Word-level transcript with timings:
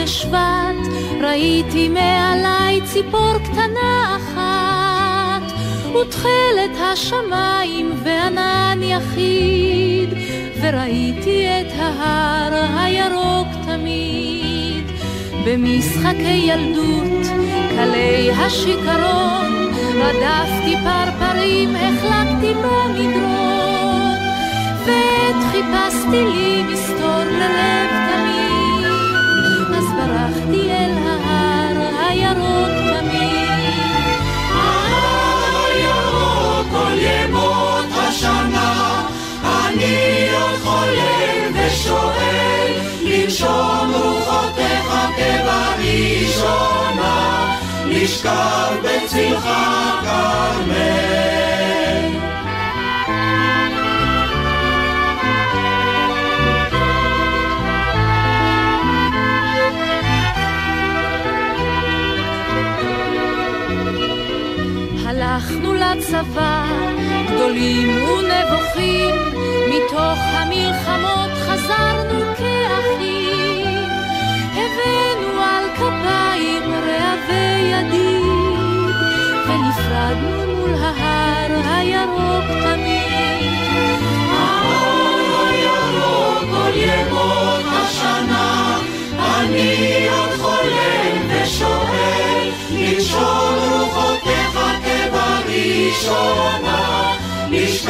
עיניי, 0.00 0.06
היה 0.06 0.06
אז 0.06 0.08
חודש 0.08 0.22
שבט, 0.22 0.92
ראיתי 1.20 1.88
מעליי 1.88 2.80
ציפור 2.84 3.32
קטנה 3.44 4.16
אחת, 4.16 5.52
ותכלת 5.96 6.80
השמיים 6.92 7.92
וענן 8.04 8.80
יחיד, 8.82 10.14
וראיתי 10.62 11.46
את 11.46 11.72
ההר 11.78 12.52
הירוק 12.76 13.48
תמיד. 13.66 14.90
במשחקי 15.44 16.42
ילדות, 16.46 17.26
קלי 17.70 18.30
השיכרון, 18.30 19.70
רדפתי 19.94 20.76
פרפרים, 20.84 21.76
החלקתי 21.76 22.54
במדרון, 22.54 24.16
ועת 24.86 25.52
חיפשתי 25.52 26.24
לי 26.24 26.62
מסתור 26.62 27.24
ללב 27.24 27.89
ברחתי 30.50 30.70
אל 30.72 31.00
לשכב 48.00 48.74
בצלך 48.82 49.48
כרמל. 50.02 51.39
לצבא, 66.10 66.66
גדולים 67.26 67.88
ונבוכים, 67.88 69.14
מתוך 69.68 70.18
המלחמות 70.18 71.30
חזרנו 71.34 72.20
כאחים. 72.36 73.88
הבאנו 74.52 75.42
על 75.42 75.64
כפיים 75.76 76.72
רעבי 76.72 77.60
ידיד, 77.72 77.99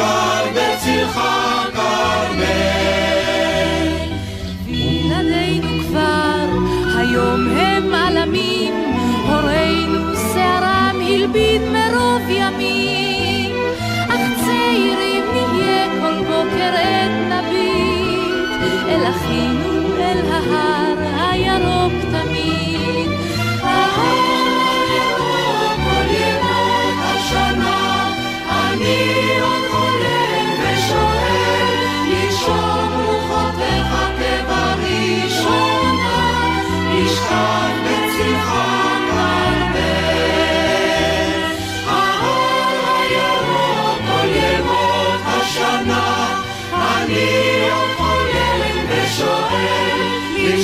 לשכב 0.01 0.49
בצלך 0.55 1.21
כרמל. 1.75 2.45
וילדינו 4.67 5.83
כבר 5.89 6.49
היום 6.99 7.49
הם 7.57 7.95
עלמים, 7.95 8.75
הורינו 9.29 10.17
שערם 10.33 10.97
הלבין 11.01 11.70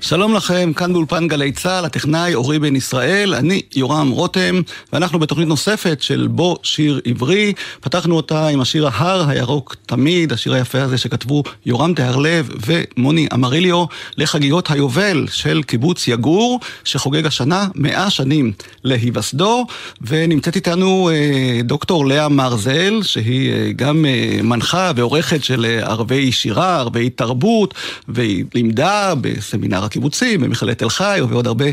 שלום 0.00 0.34
לכם, 0.34 0.72
כאן 0.72 0.92
באולפן 0.92 1.28
גלי 1.28 1.52
צה"ל, 1.52 1.84
הטכנאי 1.84 2.34
אורי 2.34 2.58
בן 2.58 2.76
ישראל, 2.76 3.34
אני 3.34 3.62
יורם 3.76 4.10
רותם, 4.10 4.60
ואנחנו 4.92 5.18
בתוכנית 5.18 5.48
נוספת 5.48 6.02
של 6.02 6.26
בוא 6.30 6.56
שיר 6.62 7.00
עברי. 7.04 7.52
פתחנו 7.80 8.16
אותה 8.16 8.48
עם 8.48 8.60
השיר 8.60 8.88
ההר 8.92 9.28
הירוק 9.28 9.76
תמיד, 9.86 10.32
השיר 10.32 10.54
היפה 10.54 10.82
הזה 10.82 10.98
שכתבו 10.98 11.42
יורם 11.66 11.94
תיארלב 11.94 12.48
ומוני 12.66 13.28
אמריליו, 13.34 13.84
לחגיגות 14.16 14.70
היובל 14.70 15.26
של 15.32 15.62
קיבוץ 15.62 16.08
יגור, 16.08 16.60
שחוגג 16.84 17.26
השנה 17.26 17.68
מאה 17.74 18.10
שנים 18.10 18.52
להיווסדו, 18.84 19.66
ונמצאת 20.00 20.56
איתנו 20.56 21.10
אה, 21.12 21.60
דוקטור 21.64 22.06
לאה 22.06 22.28
מרזל, 22.28 23.02
שהיא 23.02 23.52
אה, 23.52 23.72
גם 23.76 24.06
אה, 24.06 24.42
מנחה 24.42 24.92
ועורכת 24.96 25.44
של 25.44 25.78
ערבי 25.82 26.32
שירה, 26.32 26.78
ערבי 26.78 27.10
תרבות, 27.10 27.74
והיא 28.08 28.44
לימדה 28.54 29.14
בסמינר 29.20 29.84
הקיבוצי, 29.84 30.38
במכללת 30.38 30.78
תל 30.78 30.88
חי 30.88 31.18
ובעוד 31.22 31.46
הרבה 31.46 31.64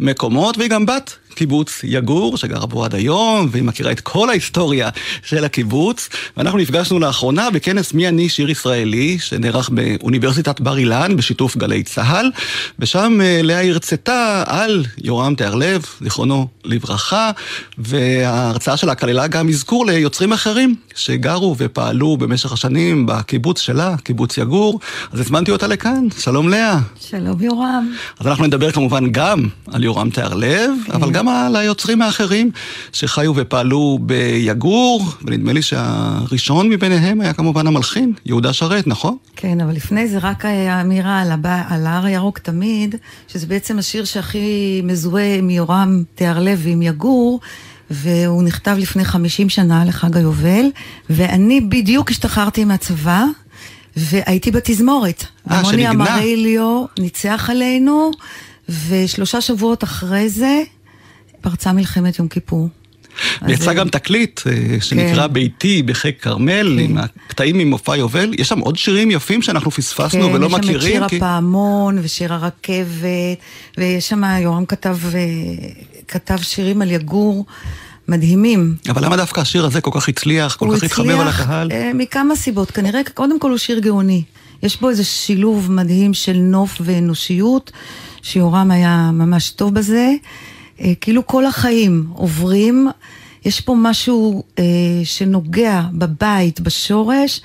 מקומות, 0.00 0.58
והיא 0.58 0.70
גם 0.70 0.86
בת 0.86 1.16
קיבוץ 1.46 1.80
יגור, 1.84 2.36
שגרה 2.36 2.66
בו 2.66 2.84
עד 2.84 2.94
היום, 2.94 3.48
והיא 3.50 3.64
מכירה 3.64 3.92
את 3.92 4.00
כל 4.00 4.30
ההיסטוריה 4.30 4.88
של 5.22 5.44
הקיבוץ. 5.44 6.08
ואנחנו 6.36 6.58
נפגשנו 6.58 6.98
לאחרונה 6.98 7.50
בכנס 7.50 7.94
מי 7.94 8.08
אני 8.08 8.28
שיר 8.28 8.50
ישראלי, 8.50 9.18
שנערך 9.18 9.70
באוניברסיטת 9.72 10.60
בר 10.60 10.78
אילן, 10.78 11.16
בשיתוף 11.16 11.56
גלי 11.56 11.82
צה"ל, 11.82 12.30
ושם 12.78 13.18
אה, 13.22 13.40
לאה 13.42 13.68
הרצתה 13.68 14.42
על 14.46 14.84
יורם 15.04 15.34
תיארלב, 15.34 15.82
זיכרונו 16.00 16.48
לברכה, 16.64 17.30
וההרצאה 17.78 18.76
שלה 18.76 18.94
כללה 18.94 19.26
גם 19.26 19.48
אזכור 19.48 19.86
ליוצרים 19.86 20.32
אחרים, 20.32 20.74
שגרו 20.94 21.54
ופעלו 21.58 22.16
במשך 22.16 22.52
השנים 22.52 23.06
בקיבוץ 23.06 23.60
שלה, 23.60 23.96
קיבוץ 23.96 24.38
יגור. 24.38 24.80
אז 25.12 25.20
הזמנתי 25.20 25.50
אותה 25.50 25.66
לכאן, 25.66 26.06
שלום 26.18 26.48
לאה. 26.48 26.78
שלום 27.00 27.42
יורם. 27.42 27.92
אז 28.20 28.26
אנחנו 28.26 28.46
נדבר 28.46 28.72
כמובן 28.72 29.12
גם 29.12 29.48
על 29.72 29.84
יורם 29.84 30.10
תיארלב, 30.10 30.70
אבל 30.92 31.10
גם 31.10 31.28
על 31.36 31.56
היוצרים 31.56 32.02
האחרים 32.02 32.50
שחיו 32.92 33.32
ופעלו 33.36 33.98
ביגור, 34.00 35.04
ונדמה 35.24 35.52
לי 35.52 35.62
שהראשון 35.62 36.68
מביניהם 36.68 37.20
היה 37.20 37.32
כמובן 37.32 37.66
המלחין, 37.66 38.12
יהודה 38.26 38.52
שרת, 38.52 38.86
נכון? 38.86 39.16
כן, 39.36 39.60
אבל 39.60 39.72
לפני 39.72 40.08
זה 40.08 40.18
רק 40.18 40.44
האמירה 40.44 41.20
על, 41.20 41.32
הבא, 41.32 41.62
על 41.68 41.86
ההר 41.86 42.04
הירוק 42.04 42.38
תמיד, 42.38 42.94
שזה 43.28 43.46
בעצם 43.46 43.78
השיר 43.78 44.04
שהכי 44.04 44.80
מזוהה 44.84 45.34
עם 45.34 45.50
יורם 45.50 46.02
תיארלב 46.14 46.60
ועם 46.62 46.82
יגור. 46.82 47.40
והוא 47.90 48.42
נכתב 48.42 48.76
לפני 48.78 49.04
50 49.04 49.48
שנה 49.48 49.84
לחג 49.84 50.16
היובל, 50.16 50.66
ואני 51.10 51.60
בדיוק 51.60 52.10
השתחררתי 52.10 52.64
מהצבא, 52.64 53.24
והייתי 53.96 54.50
בתזמורת. 54.50 55.24
אה, 55.50 55.58
המוני 55.58 55.82
שניגנה. 55.82 56.16
אמריליו 56.16 56.84
ניצח 56.98 57.48
עלינו, 57.50 58.10
ושלושה 58.88 59.40
שבועות 59.40 59.84
אחרי 59.84 60.28
זה 60.28 60.62
פרצה 61.50 61.72
מלחמת 61.72 62.18
יום 62.18 62.28
כיפור. 62.28 62.68
ויצא 63.46 63.70
אז- 63.70 63.76
גם 63.76 63.88
תקליט 63.88 64.40
אה, 64.46 64.52
שנקרא 64.80 65.26
כן. 65.26 65.32
ביתי 65.32 65.82
בחיק 65.82 66.22
כרמל, 66.22 66.74
כן. 66.78 66.84
עם 66.84 66.98
הקטעים 66.98 67.58
ממופע 67.58 67.96
יובל. 67.96 68.30
יש 68.38 68.48
שם 68.48 68.58
עוד 68.58 68.76
שירים 68.76 69.10
יפים 69.10 69.42
שאנחנו 69.42 69.70
פספסנו 69.70 70.32
ולא 70.32 70.38
כן, 70.38 70.44
יש 70.46 70.50
שם 70.52 70.56
את 70.56 70.64
מכירים. 70.64 70.80
שיר 70.92 71.04
הפעמון 71.04 71.98
ושיר 72.02 72.32
הרכבת, 72.32 73.38
ויש 73.78 74.08
שם, 74.08 74.22
יורם 74.40 74.66
כתב, 74.66 74.96
אה, 75.14 75.20
כתב 76.08 76.36
שירים 76.42 76.82
על 76.82 76.90
יגור 76.90 77.46
מדהימים. 78.08 78.74
אבל 78.88 79.04
למה 79.04 79.16
דווקא 79.16 79.40
השיר 79.40 79.64
הזה 79.66 79.80
כל 79.80 79.90
כך 79.94 80.08
הצליח, 80.08 80.56
כל 80.56 80.66
הוא 80.66 80.76
כך 80.76 80.82
התחבר 80.82 81.20
על 81.20 81.28
הקהל? 81.28 81.72
אה, 81.72 81.90
מכמה 81.94 82.36
סיבות. 82.36 82.70
כנראה, 82.70 83.00
קודם 83.14 83.40
כל 83.40 83.50
הוא 83.50 83.58
שיר 83.58 83.78
גאוני. 83.78 84.22
יש 84.62 84.80
בו 84.80 84.90
איזה 84.90 85.04
שילוב 85.04 85.72
מדהים 85.72 86.14
של 86.14 86.36
נוף 86.36 86.76
ואנושיות, 86.80 87.72
שיורם 88.22 88.70
היה 88.70 89.10
ממש 89.12 89.50
טוב 89.50 89.74
בזה. 89.74 90.10
אה, 90.80 90.92
כאילו 91.00 91.26
כל 91.26 91.46
החיים 91.46 92.06
עוברים, 92.14 92.88
יש 93.44 93.60
פה 93.60 93.74
משהו 93.78 94.42
אה, 94.58 94.64
שנוגע 95.04 95.82
בבית, 95.92 96.60
בשורש, 96.60 97.40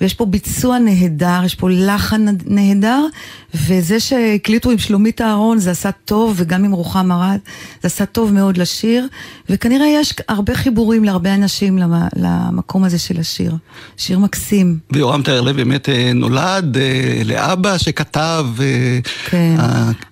ויש 0.00 0.14
פה 0.14 0.26
ביצוע 0.26 0.78
נהדר, 0.78 1.40
יש 1.44 1.54
פה 1.54 1.70
לחן 1.70 2.26
נהדר, 2.46 3.06
וזה 3.54 4.00
שהקליטו 4.00 4.70
עם 4.70 4.78
שלומית 4.78 5.20
אהרון 5.20 5.58
זה 5.58 5.70
עשה 5.70 5.90
טוב, 5.92 6.34
וגם 6.36 6.64
עם 6.64 6.72
רוחם 6.72 7.12
ארד, 7.12 7.38
זה 7.82 7.86
עשה 7.86 8.06
טוב 8.06 8.32
מאוד 8.32 8.56
לשיר, 8.56 9.06
וכנראה 9.48 9.86
יש 9.86 10.14
הרבה 10.28 10.54
חיבורים 10.54 11.04
להרבה 11.04 11.34
אנשים 11.34 11.78
למקום 12.16 12.84
הזה 12.84 12.98
של 12.98 13.20
השיר. 13.20 13.54
שיר 13.96 14.18
מקסים. 14.18 14.78
ויורם 14.92 15.22
תיארלב 15.22 15.56
באמת 15.56 15.88
אה, 15.88 16.12
נולד 16.14 16.76
אה, 16.76 17.22
לאבא 17.24 17.78
שכתב, 17.78 18.46
אה, 18.60 18.98
כן. 19.26 19.56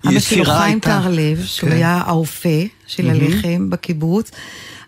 אבא 0.07 0.19
שלו 0.19 0.45
חיים 0.45 0.79
תיארלב, 0.79 1.43
שהוא 1.45 1.69
כן. 1.69 1.75
היה 1.75 2.01
האופה 2.05 2.59
של 2.87 3.09
הלחם 3.09 3.69
בקיבוץ. 3.69 4.31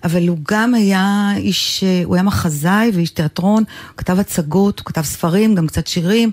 אבל 0.04 0.28
הוא 0.28 0.38
גם 0.52 0.74
היה 0.74 1.32
איש, 1.38 1.84
הוא 2.04 2.16
היה 2.16 2.24
מחזאי 2.24 2.92
ואיש 2.94 3.10
תיאטרון, 3.10 3.64
הוא 3.90 3.98
כתב 3.98 4.20
הצגות, 4.20 4.80
הוא 4.80 4.86
כתב 4.86 5.02
ספרים, 5.02 5.56
גם 5.56 5.68
קצת 5.68 5.88
שירים, 5.88 6.32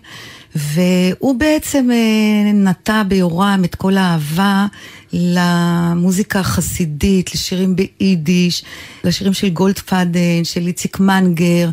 והוא 0.55 1.39
בעצם 1.39 1.91
אה, 1.91 2.53
נטע 2.53 3.03
ביורם 3.03 3.61
את 3.65 3.75
כל 3.75 3.97
האהבה 3.97 4.67
למוזיקה 5.13 6.41
החסידית, 6.41 7.35
לשירים 7.35 7.77
ביידיש, 7.77 8.65
לשירים 9.05 9.33
של 9.33 9.49
גולדפאדן, 9.49 10.45
של 10.45 10.67
איציק 10.67 11.01
מנגר. 11.01 11.71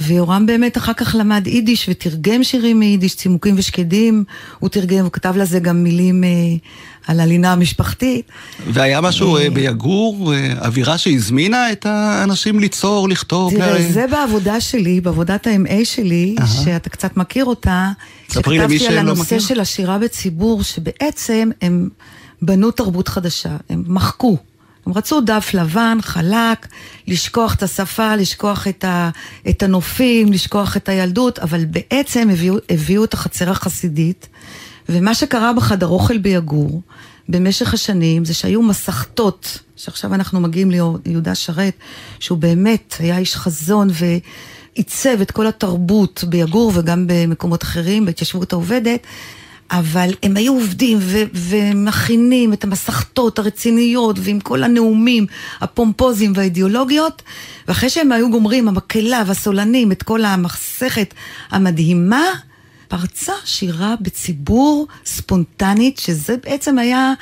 ויורם 0.00 0.46
באמת 0.46 0.76
אחר 0.76 0.92
כך 0.92 1.16
למד 1.18 1.46
יידיש 1.46 1.88
ותרגם 1.88 2.44
שירים 2.44 2.78
מיידיש, 2.78 3.16
צימוקים 3.16 3.54
ושקדים, 3.58 4.24
הוא 4.58 4.68
תרגם, 4.68 5.04
הוא 5.04 5.12
כתב 5.12 5.34
לזה 5.36 5.58
גם 5.58 5.82
מילים 5.82 6.24
אה, 6.24 6.28
על 7.06 7.20
הלינה 7.20 7.52
המשפחתית. 7.52 8.30
והיה 8.66 9.00
משהו 9.00 9.36
אה, 9.36 9.50
ביגור, 9.50 10.34
אה, 10.34 10.52
אווירה 10.64 10.98
שהזמינה 10.98 11.72
את 11.72 11.86
האנשים 11.86 12.58
ליצור, 12.58 13.08
לכתוב? 13.08 13.52
תראה, 13.52 13.78
לה... 13.78 13.92
זה 13.92 14.06
בעבודה 14.10 14.60
שלי, 14.60 15.00
בעבודת 15.00 15.46
ה-MA 15.46 15.84
שלי, 15.84 16.34
uh-huh. 16.38 16.64
שאתה 16.64 16.90
קצת 16.90 17.16
מכיר 17.16 17.44
אותה, 17.44 17.90
שכתבתי 18.32 18.86
על 18.86 18.98
הנושא 18.98 19.22
מכיר. 19.22 19.38
של 19.38 19.60
השירה 19.60 19.98
בציבור, 19.98 20.62
שבעצם 20.62 21.50
הם 21.62 21.88
בנו 22.42 22.70
תרבות 22.70 23.08
חדשה, 23.08 23.56
הם 23.70 23.84
מחקו. 23.86 24.36
הם 24.86 24.92
רצו 24.92 25.20
דף 25.20 25.50
לבן, 25.54 25.98
חלק, 26.02 26.66
לשכוח 27.06 27.54
את 27.54 27.62
השפה, 27.62 28.16
לשכוח 28.16 28.68
את, 28.68 28.84
ה, 28.84 29.10
את 29.48 29.62
הנופים, 29.62 30.32
לשכוח 30.32 30.76
את 30.76 30.88
הילדות, 30.88 31.38
אבל 31.38 31.64
בעצם 31.64 32.28
הביאו, 32.30 32.56
הביאו 32.70 33.04
את 33.04 33.14
החצר 33.14 33.50
החסידית, 33.50 34.28
ומה 34.92 35.14
שקרה 35.14 35.52
בחדר 35.52 35.86
אוכל 35.86 36.18
ביגור, 36.18 36.82
במשך 37.28 37.74
השנים, 37.74 38.24
זה 38.24 38.34
שהיו 38.34 38.62
מסכתות, 38.62 39.58
שעכשיו 39.76 40.14
אנחנו 40.14 40.40
מגיעים 40.40 40.70
ליהודה 41.06 41.34
שרת, 41.34 41.74
שהוא 42.20 42.38
באמת 42.38 42.94
היה 42.98 43.18
איש 43.18 43.36
חזון 43.36 43.88
ועיצב 43.92 45.20
את 45.20 45.30
כל 45.30 45.46
התרבות 45.46 46.24
ביגור 46.28 46.72
וגם 46.74 47.04
במקומות 47.06 47.62
אחרים, 47.62 48.06
בהתיישבות 48.06 48.52
העובדת, 48.52 49.06
אבל 49.70 50.10
הם 50.22 50.36
היו 50.36 50.54
עובדים 50.54 50.98
ו- 51.00 51.22
ומכינים 51.34 52.52
את 52.52 52.64
המסכתות 52.64 53.38
הרציניות 53.38 54.16
ועם 54.20 54.40
כל 54.40 54.62
הנאומים 54.62 55.26
הפומפוזיים 55.60 56.32
והאידיאולוגיות 56.36 57.22
ואחרי 57.68 57.90
שהם 57.90 58.12
היו 58.12 58.30
גומרים, 58.30 58.68
המקהלה 58.68 59.22
והסולנים, 59.26 59.92
את 59.92 60.02
כל 60.02 60.24
המסכת 60.24 61.14
המדהימה, 61.50 62.24
פרצה 62.90 63.32
שירה 63.44 63.94
בציבור 64.00 64.86
ספונטנית, 65.06 65.98
שזה 65.98 66.36
בעצם 66.36 66.78
היה 66.78 67.12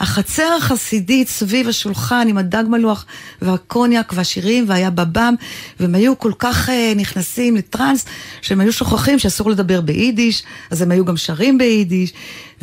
החצר 0.00 0.54
החסידית 0.58 1.28
סביב 1.28 1.68
השולחן 1.68 2.26
עם 2.28 2.38
הדג 2.38 2.64
מלוח 2.68 3.06
והקוניאק 3.42 4.12
והשירים 4.16 4.64
והיה 4.68 4.90
בבם 4.90 5.34
והם 5.80 5.94
היו 5.94 6.18
כל 6.18 6.32
כך 6.38 6.68
uh, 6.68 6.72
נכנסים 6.96 7.56
לטראנס 7.56 8.04
שהם 8.40 8.60
היו 8.60 8.72
שוכחים 8.72 9.18
שאסור 9.18 9.50
לדבר 9.50 9.80
ביידיש 9.80 10.42
אז 10.70 10.82
הם 10.82 10.90
היו 10.90 11.04
גם 11.04 11.16
שרים 11.16 11.58
ביידיש 11.58 12.12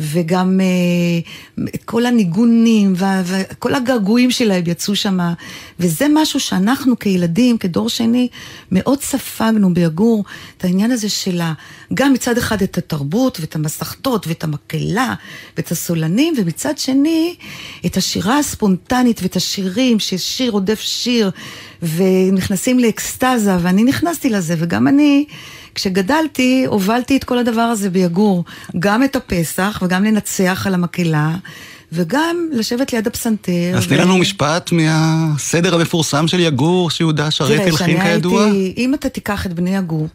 וגם 0.00 0.60
את 1.74 1.84
כל 1.84 2.06
הניגונים 2.06 2.94
וכל 3.24 3.74
הגעגועים 3.74 4.30
שלהם 4.30 4.64
יצאו 4.66 4.96
שם 4.96 5.18
וזה 5.80 6.06
משהו 6.14 6.40
שאנחנו 6.40 6.98
כילדים, 6.98 7.58
כדור 7.58 7.88
שני, 7.88 8.28
מאוד 8.72 9.02
ספגנו 9.02 9.74
ביגור 9.74 10.24
את 10.56 10.64
העניין 10.64 10.90
הזה 10.90 11.08
של 11.08 11.40
גם 11.94 12.12
מצד 12.12 12.38
אחד 12.38 12.62
את 12.62 12.78
התרבות 12.78 13.40
ואת 13.40 13.54
המסכתות 13.54 14.26
ואת 14.26 14.44
המקהלה 14.44 15.14
ואת 15.56 15.70
הסולנים 15.70 16.34
ומצד 16.36 16.78
שני 16.78 17.34
את 17.86 17.96
השירה 17.96 18.38
הספונטנית 18.38 19.22
ואת 19.22 19.36
השירים, 19.36 19.98
ששיר 19.98 20.50
רודף 20.50 20.80
שיר, 20.80 21.30
ונכנסים 21.82 22.78
לאקסטזה, 22.78 23.56
ואני 23.60 23.84
נכנסתי 23.84 24.30
לזה, 24.30 24.54
וגם 24.58 24.88
אני... 24.88 25.24
כשגדלתי, 25.74 26.64
הובלתי 26.66 27.16
את 27.16 27.24
כל 27.24 27.38
הדבר 27.38 27.60
הזה 27.60 27.90
ביגור, 27.90 28.44
גם 28.78 29.04
את 29.04 29.16
הפסח 29.16 29.80
וגם 29.82 30.04
לנצח 30.04 30.66
על 30.66 30.74
המקהלה. 30.74 31.36
וגם 31.92 32.48
לשבת 32.52 32.92
ליד 32.92 33.06
הפסנתר. 33.06 33.72
אז 33.76 33.86
תני 33.86 33.96
ו... 33.96 34.00
לנו 34.00 34.18
משפט 34.18 34.72
מהסדר 34.72 35.74
המפורסם 35.74 36.28
של 36.28 36.40
יגור, 36.40 36.90
שיהודה 36.90 37.30
שרת 37.30 37.60
הלחין 37.60 38.02
כידוע. 38.02 38.44
הייתי, 38.44 38.74
אם 38.76 38.94
אתה 38.94 39.08
תיקח 39.08 39.46
את 39.46 39.52
בני 39.52 39.76
יגור 39.76 40.08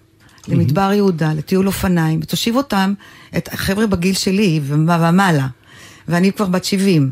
למדבר 0.48 0.92
יהודה, 0.94 1.34
לטיול 1.34 1.68
אופניים, 1.68 2.19
ותושיב 2.24 2.56
אותם, 2.56 2.94
את 3.38 3.54
החבר'ה 3.54 3.88
בגיל 3.88 4.13
שלי 4.13 4.60
ומעלה, 4.63 5.48
ואני 6.08 6.31
כבר 6.31 6.46
בת 6.46 6.66
70. 6.66 7.12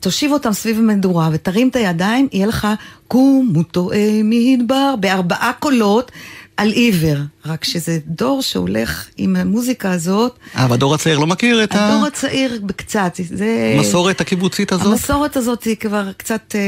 תושיב 0.00 0.32
אותם 0.32 0.52
סביב 0.52 0.78
המדורה 0.78 1.28
ותרים 1.32 1.68
את 1.68 1.76
הידיים, 1.76 2.28
יהיה 2.32 2.46
לך 2.46 2.68
קומו 3.08 3.62
טועה 3.62 4.22
מדבר 4.24 4.94
בארבעה 5.00 5.52
קולות 5.58 6.12
על 6.58 6.70
עיוור. 6.70 7.18
רק 7.46 7.64
שזה 7.64 7.98
דור 8.06 8.42
שהולך 8.42 9.08
עם 9.16 9.36
המוזיקה 9.36 9.92
הזאת. 9.92 10.38
אה, 10.56 10.66
והדור 10.70 10.94
הצעיר 10.94 11.18
לא 11.18 11.26
מכיר 11.26 11.64
את 11.64 11.72
הדור 11.72 11.84
ה... 11.84 11.88
הדור 11.88 12.06
הצעיר 12.06 12.60
קצת. 12.76 13.12
זה... 13.34 13.74
המסורת 13.76 14.20
הקיבוצית 14.20 14.72
הזאת? 14.72 14.86
המסורת 14.86 15.36
הזאת 15.36 15.64
היא 15.64 15.76
כבר 15.76 16.12
קצת 16.16 16.54
אה, 16.54 16.60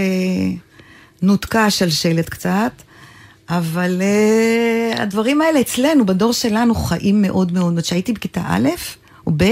נותקה, 1.23 1.71
שלשלת 1.71 2.29
קצת. 2.29 2.73
אבל 3.49 4.01
uh, 4.01 5.01
הדברים 5.01 5.41
האלה 5.43 5.61
אצלנו, 5.61 6.07
בדור 6.07 6.33
שלנו, 6.33 6.75
חיים 6.75 7.23
מאוד 7.23 7.53
מאוד. 7.53 7.81
כשהייתי 7.81 8.13
בכיתה 8.13 8.43
א' 8.47 8.69
או 9.27 9.33
ב', 9.37 9.45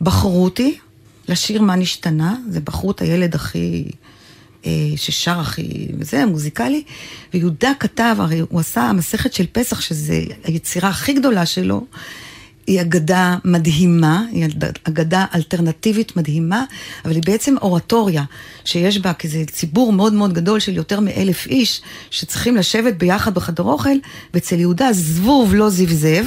בחרו 0.00 0.44
אותי, 0.44 0.78
לשיר 1.28 1.62
מה 1.62 1.76
נשתנה, 1.76 2.36
זה 2.48 2.60
בחרו 2.60 2.90
את 2.90 3.00
הילד 3.00 3.34
הכי, 3.34 3.84
אה, 3.84 3.90
ששר 4.96 5.40
הכי, 5.40 5.86
זה, 6.00 6.26
מוזיקלי, 6.26 6.82
ויהודה 7.34 7.72
כתב, 7.80 8.16
הרי 8.18 8.40
הוא 8.40 8.60
עשה 8.60 8.92
מסכת 8.92 9.32
של 9.32 9.46
פסח, 9.52 9.80
שזו 9.80 10.14
היצירה 10.44 10.88
הכי 10.88 11.12
גדולה 11.12 11.46
שלו, 11.46 11.86
היא 12.66 12.80
אגדה 12.80 13.36
מדהימה, 13.44 14.22
היא 14.32 14.46
אגדה 14.88 15.24
אלטרנטיבית 15.34 16.16
מדהימה, 16.16 16.64
אבל 17.04 17.14
היא 17.14 17.22
בעצם 17.26 17.54
אורטוריה 17.62 18.24
שיש 18.64 18.98
בה, 18.98 19.12
כי 19.12 19.28
זה 19.28 19.44
ציבור 19.50 19.92
מאוד 19.92 20.12
מאוד 20.12 20.32
גדול 20.32 20.60
של 20.60 20.76
יותר 20.76 21.00
מאלף 21.00 21.46
איש, 21.46 21.82
שצריכים 22.10 22.56
לשבת 22.56 22.94
ביחד 22.94 23.34
בחדר 23.34 23.64
אוכל, 23.64 23.96
ואצל 24.34 24.60
יהודה 24.60 24.92
זבוב 24.92 25.54
לא 25.54 25.70
זבזב. 25.70 26.24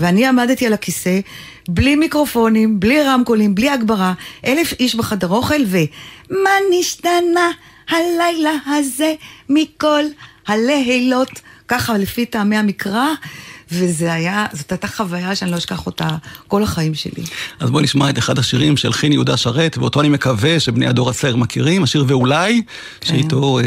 ואני 0.00 0.26
עמדתי 0.26 0.66
על 0.66 0.72
הכיסא, 0.72 1.20
בלי 1.68 1.96
מיקרופונים, 1.96 2.80
בלי 2.80 3.02
רמקולים, 3.02 3.54
בלי 3.54 3.70
הגברה, 3.70 4.12
אלף 4.46 4.72
איש 4.80 4.94
בחדר 4.94 5.28
אוכל, 5.28 5.62
ומה 5.66 6.50
נשתנה 6.70 7.50
הלילה 7.90 8.52
הזה 8.66 9.14
מכל 9.48 10.02
הלילות? 10.46 11.30
ככה 11.68 11.98
לפי 11.98 12.26
טעמי 12.26 12.56
המקרא, 12.56 13.06
וזה 13.72 14.12
היה, 14.12 14.46
זאת 14.52 14.72
הייתה 14.72 14.88
חוויה 14.88 15.34
שאני 15.34 15.50
לא 15.50 15.56
אשכח 15.56 15.86
אותה 15.86 16.08
כל 16.48 16.62
החיים 16.62 16.94
שלי. 16.94 17.24
אז 17.60 17.70
בואי 17.70 17.84
נשמע 17.84 18.10
את 18.10 18.18
אחד 18.18 18.38
השירים 18.38 18.76
של 18.76 18.92
חין 18.92 19.12
יהודה 19.12 19.36
שרת, 19.36 19.78
ואותו 19.78 20.00
אני 20.00 20.08
מקווה 20.08 20.60
שבני 20.60 20.86
הדור 20.86 21.10
הצעיר 21.10 21.36
מכירים, 21.36 21.82
השיר 21.82 22.04
ואולי, 22.08 22.62
כן. 23.00 23.08
שאיתו, 23.08 23.58
אה, 23.58 23.64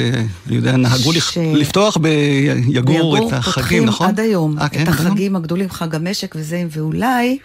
אני 0.48 0.56
יודע, 0.56 0.78
נהגו 0.78 1.14
ש... 1.14 1.38
לפתוח 1.38 1.98
ביגור 1.98 3.28
את 3.28 3.34
החגים, 3.34 3.86
נכון? 3.86 4.08
עד 4.08 4.20
היום, 4.20 4.58
아, 4.58 4.62
אה, 4.62 4.70
כן, 4.70 4.84
את 4.84 4.88
החגים? 4.88 5.36
הגדולים, 5.36 5.70
חג 5.70 5.96
המשק 5.96 6.36
וזה, 6.38 6.64
ואולי... 6.72 7.38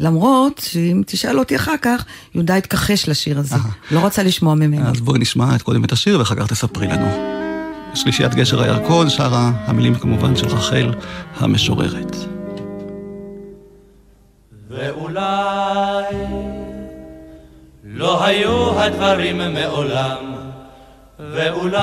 למרות 0.00 0.60
שאם 0.64 1.02
תשאל 1.06 1.38
אותי 1.38 1.56
אחר 1.56 1.74
כך, 1.82 2.04
יהודה 2.34 2.56
התכחש 2.56 3.08
לשיר 3.08 3.38
הזה. 3.38 3.56
לא 3.90 4.06
רצה 4.06 4.22
לשמוע 4.22 4.54
ממנו. 4.54 4.88
אז 4.88 5.00
בואי 5.00 5.18
נשמע 5.18 5.56
את 5.56 5.62
קודם 5.62 5.84
את 5.84 5.92
השיר 5.92 6.18
ואחר 6.18 6.34
כך 6.34 6.46
תספרי 6.46 6.86
לנו. 6.86 7.43
שלישיית 7.94 8.34
גשר 8.34 8.62
הירקון, 8.62 9.10
שרה 9.10 9.50
המילים 9.66 9.94
כמובן 9.94 10.36
של 10.36 10.46
רחל 10.46 10.94
המשוררת. 11.36 12.16
ואולי 14.68 16.04
לא 17.84 18.24
היו 18.24 18.80
הדברים 18.80 19.54
מעולם, 19.54 20.34
ואולי 21.18 21.78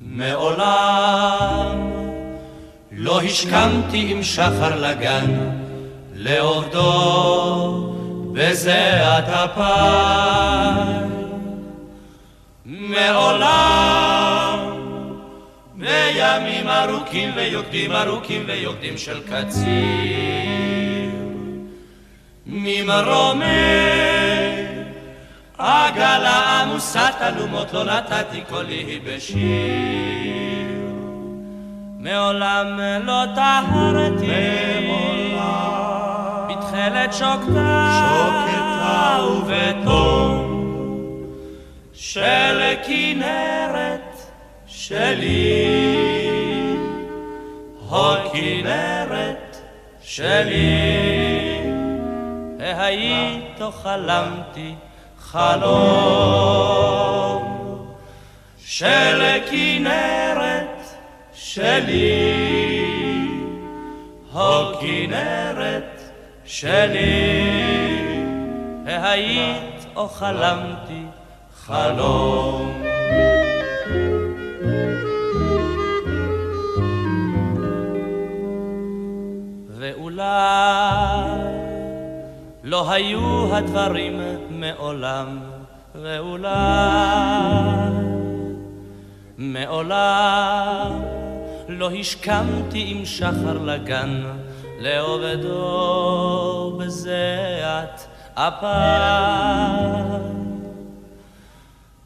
מעולם 0.00 1.90
לא 2.92 3.20
השכמתי 3.22 4.12
עם 4.12 4.22
שחר 4.22 4.80
לגן 4.80 5.50
לעובדו 6.14 7.94
בזיעת 8.32 9.28
אפיים. 9.28 11.13
מעולם, 12.94 14.58
וימים 15.78 16.68
ארוכים 16.68 17.30
ויוקדים 17.36 17.92
ארוכים 17.92 18.44
ויוקדים 18.46 18.98
של 18.98 19.20
קציר. 19.22 19.74
ממרומי 22.46 23.44
עגלה 25.58 26.62
עמוסת 26.62 27.14
אלומות 27.20 27.72
לא 27.72 27.84
נתתי 27.84 28.40
קולי 28.48 29.00
בשיר. 29.06 29.44
מעולם 31.98 32.80
לא 33.04 33.24
טהרתי, 33.34 34.26
מעולם. 34.88 35.84
בתכלת 36.48 37.12
שוקתה, 37.12 37.90
שוקתה 38.00 39.18
ובתום 39.22 40.33
של 42.12 42.60
כנרת 42.86 44.20
שלי, 44.66 45.66
הכנרת 47.90 49.56
שלי, 50.02 51.60
והיית 52.58 53.60
חלמתי 53.82 54.74
חלום 55.18 56.24
של 58.58 59.22
כנרת 59.50 60.80
שלי, 61.32 62.84
הכנרת 64.34 66.00
שלי, 66.44 67.34
והיית 68.84 69.86
או 69.96 70.08
חלמתי 70.08 71.04
חלום. 71.66 72.82
ואולי 79.68 80.24
לא 82.64 82.90
היו 82.90 83.56
הדברים 83.56 84.20
מעולם, 84.50 85.38
ואולי 85.94 86.50
מעולם 89.38 91.02
לא 91.68 91.90
השכמתי 91.90 92.84
עם 92.86 93.04
שחר 93.04 93.58
לגן, 93.58 94.22
לעובדו 94.80 96.78
בזיעת 96.78 98.06
אפיים. 98.34 100.43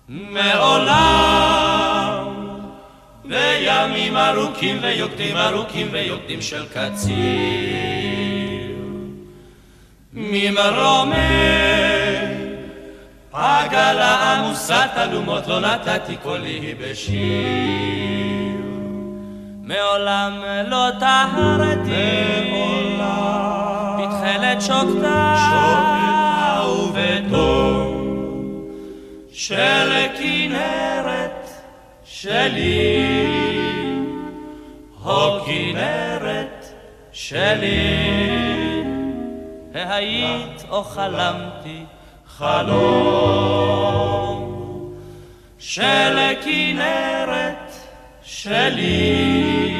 מעולם 0.09 1.09
וימים 3.25 4.17
ארוכים 4.17 4.79
ויוקדים 4.83 5.37
ארוכים 5.37 5.89
ויוקדים 5.91 6.43
של 6.43 6.65
קציר. 6.69 7.15
ממרומי 10.13 11.17
עגלה 13.33 14.33
עמוסת 14.33 14.91
אלומות 14.97 15.47
לא 15.47 15.61
נתתי 15.61 16.17
קולי 16.17 16.75
בשיר. 16.75 17.19
מעולם 19.63 20.33
לא 20.67 20.89
טהרתי 21.01 22.51
מעולם 22.51 23.99
בתכלת 23.99 24.63
שוקתה. 24.63 25.35
שוקתה 25.51 25.98
של 29.39 29.93
כנרת 30.19 31.51
שלי, 32.05 33.27
הכנרת 35.05 36.67
שלי, 37.13 38.05
היית 39.75 40.65
או 40.71 40.85
חלמתי 40.85 41.85
חלום 42.27 43.29
של 45.59 46.19
כנרת 46.45 47.73
שלי, 48.23 49.75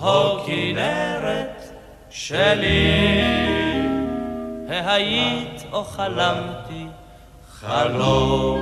הכנרת 0.00 1.62
שלי, 2.10 3.22
היית 4.68 5.64
או 5.72 5.84
חלמתי 5.84 6.86
חלום. 7.66 8.60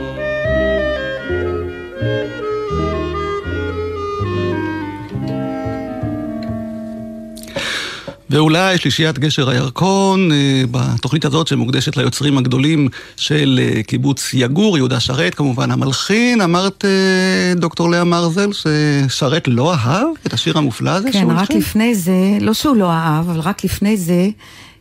ואולי 8.30 8.78
שלישיית 8.78 9.19
גשר 9.19 9.50
הירקון, 9.50 10.33
אה, 10.33 10.62
בתוכנית 10.71 11.25
הזאת 11.25 11.47
שמוקדשת 11.47 11.97
ליוצרים 11.97 12.38
הגדולים 12.38 12.88
של 13.16 13.61
אה, 13.62 13.83
קיבוץ 13.83 14.30
יגור, 14.35 14.76
יהודה 14.76 15.00
שרת, 15.00 15.35
כמובן 15.35 15.71
המלחין, 15.71 16.40
אמרת 16.40 16.85
אה, 16.85 17.54
דוקטור 17.57 17.90
לאה 17.90 18.04
מרזל 18.04 18.50
ששרת 18.52 19.49
לא 19.49 19.75
אהב 19.75 20.07
את 20.26 20.33
השיר 20.33 20.59
המופלא 20.59 20.90
הזה 20.90 21.12
כן, 21.12 21.19
שהוא 21.21 21.33
רק 21.33 21.50
לפני 21.50 21.95
זה, 21.95 22.38
לא 22.40 22.54
שהוא 22.54 22.76
לא 22.76 22.90
אהב, 22.90 23.28
אבל 23.28 23.40
רק 23.40 23.64
לפני 23.64 23.97
זה, 23.97 24.28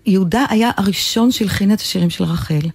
יהודה 0.05 0.45
היה 0.49 0.71
הראשון 0.77 1.31
שהלחין 1.31 1.73
את 1.73 1.79
השירים 1.79 2.09
של 2.09 2.23
רחל. 2.23 2.69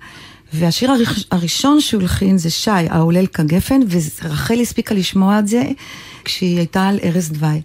והשיר 0.55 0.91
הראשון 1.31 1.81
שהוא 1.81 2.03
הלחין 2.03 2.39
זה 2.39 2.51
שי, 2.51 2.71
ההולל 2.71 3.27
כגפן, 3.27 3.81
ורחל 3.91 4.61
הספיקה 4.61 4.95
לשמוע 4.95 5.39
את 5.39 5.49
זה 5.49 5.63
כשהיא 6.25 6.59
הייתה 6.59 6.89
על 6.89 6.99
ערש 7.03 7.29
דווי. 7.29 7.63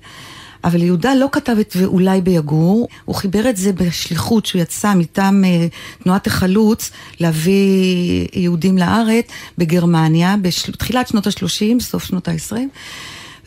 אבל 0.64 0.82
יהודה 0.84 1.16
לא 1.16 1.30
כתב 1.32 1.56
את 1.60 1.74
ואולי 1.78 2.22
ביגור, 2.22 2.88
הוא 3.06 3.16
חיבר 3.16 3.50
את 3.50 3.58
זה 3.58 3.74
בשליחות 3.74 4.46
שהוא 4.46 4.62
יצא 4.62 4.94
מטעם 4.94 5.44
uh, 5.44 6.04
תנועת 6.04 6.28
החלוץ 6.28 6.92
להביא 7.20 8.28
יהודים 8.34 8.78
לארץ 8.78 9.26
בגרמניה, 9.58 10.36
בתחילת 10.42 11.08
שנות 11.08 11.28
ה-30, 11.28 11.80
סוף 11.80 12.04
שנות 12.04 12.28
ה-20. 12.28 12.56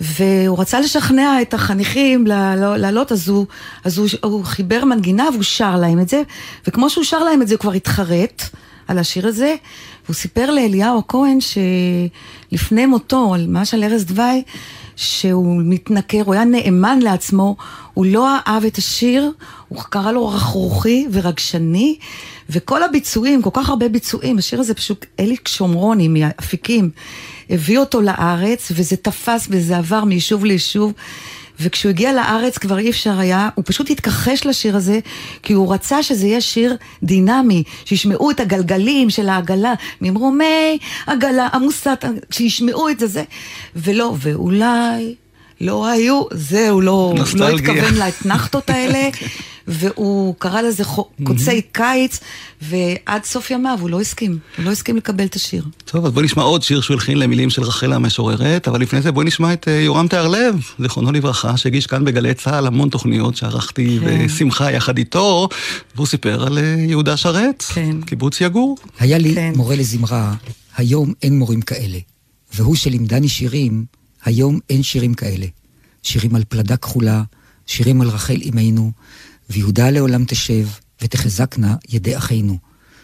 והוא 0.00 0.58
רצה 0.58 0.80
לשכנע 0.80 1.42
את 1.42 1.54
החניכים 1.54 2.26
לעלות, 2.26 3.12
אז, 3.12 3.28
הוא, 3.28 3.46
אז 3.84 3.98
הוא, 3.98 4.08
הוא 4.22 4.44
חיבר 4.44 4.84
מנגינה 4.84 5.28
והוא 5.32 5.42
שר 5.42 5.76
להם 5.76 6.00
את 6.00 6.08
זה, 6.08 6.22
וכמו 6.66 6.90
שהוא 6.90 7.04
שר 7.04 7.18
להם 7.18 7.42
את 7.42 7.48
זה 7.48 7.54
הוא 7.54 7.60
כבר 7.60 7.72
התחרט. 7.72 8.42
על 8.88 8.98
השיר 8.98 9.26
הזה, 9.26 9.54
והוא 10.04 10.14
סיפר 10.14 10.50
לאליהו 10.50 10.98
הכהן 10.98 11.38
שלפני 11.40 12.86
מותו, 12.86 13.34
על 13.34 13.46
ממש 13.46 13.74
על 13.74 13.84
ערש 13.84 14.02
דווי, 14.02 14.42
שהוא 14.96 15.62
מתנכר, 15.64 16.22
הוא 16.24 16.34
היה 16.34 16.44
נאמן 16.44 16.98
לעצמו, 16.98 17.56
הוא 17.94 18.06
לא 18.06 18.28
אהב 18.46 18.64
את 18.64 18.76
השיר, 18.76 19.32
הוא 19.68 19.82
קרא 19.82 20.12
לו 20.12 20.28
רכרוכי 20.28 21.06
ורגשני, 21.12 21.98
וכל 22.50 22.82
הביצועים, 22.82 23.42
כל 23.42 23.50
כך 23.52 23.68
הרבה 23.68 23.88
ביצועים, 23.88 24.38
השיר 24.38 24.60
הזה 24.60 24.74
פשוט, 24.74 25.06
אליק 25.20 25.48
שומרוני 25.48 26.08
מאפיקים, 26.08 26.90
הביא 27.50 27.78
אותו 27.78 28.00
לארץ, 28.00 28.72
וזה 28.74 28.96
תפס 28.96 29.46
וזה 29.50 29.78
עבר 29.78 30.04
מיישוב 30.04 30.44
ליישוב. 30.44 30.92
וכשהוא 31.62 31.90
הגיע 31.90 32.12
לארץ 32.12 32.58
כבר 32.58 32.78
אי 32.78 32.90
אפשר 32.90 33.18
היה, 33.18 33.48
הוא 33.54 33.64
פשוט 33.66 33.90
התכחש 33.90 34.46
לשיר 34.46 34.76
הזה, 34.76 34.98
כי 35.42 35.52
הוא 35.52 35.74
רצה 35.74 36.02
שזה 36.02 36.26
יהיה 36.26 36.40
שיר 36.40 36.76
דינמי, 37.02 37.62
שישמעו 37.84 38.30
את 38.30 38.40
הגלגלים 38.40 39.10
של 39.10 39.28
העגלה, 39.28 39.74
ממרומי 40.00 40.78
עגלה 41.06 41.48
עמוסת, 41.54 42.04
שישמעו 42.30 42.88
את 42.88 42.98
זה, 42.98 43.22
ולא, 43.76 44.14
ואולי 44.18 45.14
לא 45.60 45.86
היו, 45.86 46.22
זה 46.30 46.70
הוא 46.70 46.82
לא, 46.82 47.14
לא 47.34 47.48
התכוון 47.48 47.94
לאתנחתות 47.94 48.70
האלה, 48.70 49.08
והוא 49.68 50.34
קרא 50.38 50.60
לזה 50.60 50.84
קוצי 51.24 51.62
קיץ, 51.72 52.20
ועד 52.62 53.24
סוף 53.24 53.50
ימיו 53.50 53.78
הוא 53.80 53.90
לא 53.90 54.00
הסכים, 54.00 54.38
הוא 54.56 54.64
לא 54.64 54.70
הסכים 54.70 54.96
לקבל 54.96 55.24
את 55.24 55.34
השיר. 55.34 55.64
טוב, 55.84 56.06
אז 56.06 56.12
בואי 56.12 56.24
נשמע 56.24 56.42
עוד 56.42 56.62
שיר 56.62 56.80
שהוא 56.80 56.94
הלחין 56.94 57.18
למילים 57.18 57.50
של 57.50 57.62
רחל 57.62 57.92
המשוררת, 57.92 58.68
אבל 58.68 58.80
לפני 58.80 59.02
זה 59.02 59.12
בואי 59.12 59.26
נשמע 59.26 59.52
את 59.52 59.68
אה, 59.68 59.72
יורם 59.72 60.08
תיארלב, 60.08 60.60
זיכרונו 60.78 61.12
לברכה, 61.12 61.56
שהגיש 61.56 61.86
כאן 61.86 62.04
בגלי 62.04 62.34
צה"ל 62.34 62.66
המון 62.66 62.88
תוכניות 62.88 63.36
שערכתי 63.36 63.98
כן. 64.00 64.26
בשמחה 64.26 64.72
יחד 64.72 64.98
איתו, 64.98 65.48
והוא 65.94 66.06
סיפר 66.06 66.46
על 66.46 66.58
אה, 66.58 66.74
יהודה 66.78 67.16
שרת, 67.16 67.64
כן. 67.74 68.00
קיבוץ 68.00 68.40
יגור. 68.40 68.76
היה 69.00 69.18
לי 69.18 69.34
כן. 69.34 69.52
מורה 69.56 69.76
לזמרה, 69.76 70.34
היום 70.76 71.12
אין 71.22 71.38
מורים 71.38 71.62
כאלה, 71.62 71.98
והוא 72.54 72.76
שלימדני 72.76 73.28
שירים, 73.28 73.84
היום 74.24 74.58
אין 74.70 74.82
שירים 74.82 75.14
כאלה. 75.14 75.46
שירים 76.02 76.34
על 76.34 76.42
פלדה 76.48 76.76
כחולה, 76.76 77.22
שירים 77.66 78.00
על 78.00 78.08
רחל 78.08 78.36
אמנו, 78.48 78.92
ויהודה 79.52 79.90
לעולם 79.90 80.24
תשב, 80.24 80.68
ותחזקנה 81.02 81.76
ידי 81.88 82.16
אחינו. 82.16 82.58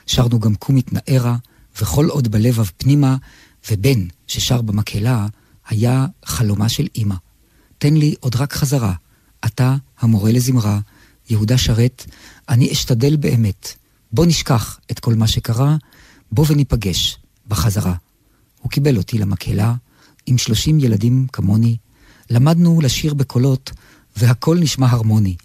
שרנו 0.07 0.40
גם 0.40 0.55
קום 0.55 0.76
מתנערה, 0.76 1.37
וכל 1.81 2.07
עוד 2.07 2.28
בלבב 2.28 2.64
פנימה, 2.76 3.17
ובן 3.71 4.07
ששר 4.26 4.62
במקהלה, 4.62 5.26
היה 5.69 6.07
חלומה 6.25 6.69
של 6.69 6.87
אמא. 6.97 7.14
תן 7.78 7.95
לי 7.95 8.14
עוד 8.21 8.37
רק 8.37 8.52
חזרה, 8.52 8.93
אתה 9.47 9.76
המורה 10.00 10.33
לזמרה, 10.33 10.78
יהודה 11.31 11.59
שרת, 11.59 12.05
אני 12.49 12.73
אשתדל 12.73 13.17
באמת. 13.17 13.75
בוא 14.12 14.26
נשכח 14.26 14.81
את 14.90 14.99
כל 14.99 15.14
מה 15.14 15.26
שקרה, 15.26 15.76
בוא 16.33 16.45
וניפגש 16.49 17.19
בחזרה. 17.49 17.95
הוא 18.61 18.71
קיבל 18.71 18.97
אותי 18.97 19.19
למקהלה, 19.19 19.75
עם 20.26 20.38
שלושים 20.38 20.81
ילדים 20.81 21.26
כמוני, 21.33 21.76
למדנו 22.31 22.81
לשיר 22.81 23.14
בקולות, 23.14 23.71
והכל 24.17 24.59
נשמע 24.59 24.87
הרמוני. 24.90 25.37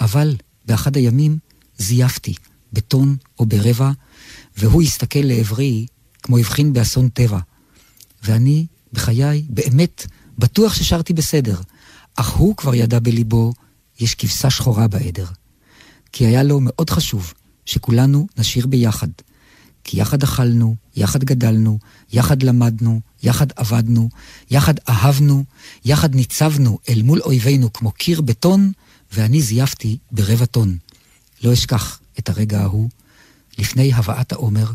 אבל 0.00 0.36
באחד 0.70 0.96
הימים 0.96 1.38
זייפתי, 1.78 2.34
בטון 2.72 3.16
או 3.38 3.46
ברבע, 3.46 3.90
והוא 4.56 4.82
הסתכל 4.82 5.18
לעברי 5.22 5.86
כמו 6.22 6.38
הבחין 6.38 6.72
באסון 6.72 7.08
טבע. 7.08 7.38
ואני, 8.22 8.66
בחיי, 8.92 9.44
באמת, 9.48 10.06
בטוח 10.38 10.74
ששרתי 10.74 11.12
בסדר, 11.12 11.60
אך 12.16 12.28
הוא 12.30 12.56
כבר 12.56 12.74
ידע 12.74 12.98
בליבו, 12.98 13.52
יש 14.00 14.14
כבשה 14.14 14.50
שחורה 14.50 14.88
בעדר. 14.88 15.26
כי 16.12 16.26
היה 16.26 16.42
לו 16.42 16.60
מאוד 16.62 16.90
חשוב 16.90 17.34
שכולנו 17.66 18.26
נשיר 18.38 18.66
ביחד. 18.66 19.08
כי 19.84 20.00
יחד 20.00 20.22
אכלנו, 20.22 20.76
יחד 20.96 21.24
גדלנו, 21.24 21.78
יחד 22.12 22.42
למדנו, 22.42 23.00
יחד 23.22 23.46
עבדנו, 23.56 24.08
יחד 24.50 24.74
אהבנו, 24.88 25.44
יחד 25.84 26.14
ניצבנו 26.14 26.78
אל 26.88 27.02
מול 27.02 27.20
אויבינו 27.20 27.72
כמו 27.72 27.90
קיר 27.90 28.20
בטון, 28.20 28.72
ואני 29.12 29.42
זייפתי 29.42 29.98
ברבע 30.12 30.46
טון. 30.46 30.78
לא 31.42 31.52
אשכח 31.52 32.00
את 32.18 32.28
הרגע 32.28 32.60
ההוא, 32.60 32.88
לפני 33.58 33.92
הבאת 33.92 34.32
העומר, 34.32 34.66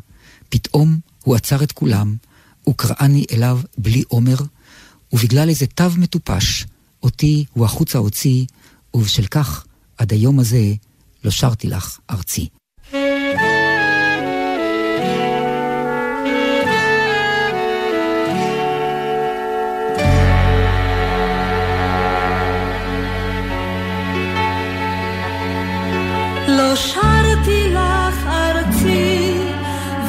פתאום 0.50 1.00
הוא 1.24 1.36
עצר 1.36 1.63
את 1.63 1.72
כולם, 1.72 2.15
וקראני 2.70 3.25
אליו 3.32 3.60
בלי 3.77 4.04
עומר, 4.08 4.38
ובגלל 5.13 5.50
איזה 5.50 5.68
תו 5.68 5.89
מטופש, 5.98 6.65
אותי 7.04 7.46
הוא 7.54 7.65
החוצה 7.65 7.98
הוציא, 7.98 8.46
ובשל 8.94 9.27
כך, 9.27 9.65
עד 9.98 10.13
היום 10.13 10.39
הזה, 10.39 10.74
לא 11.24 11.32
שרתי 11.32 11.68
לך 11.68 12.00
ארצי. 12.10 12.50
לא 26.75 26.82
שרתי 26.82 27.74
לך 27.74 28.27
ארצי 28.27 29.38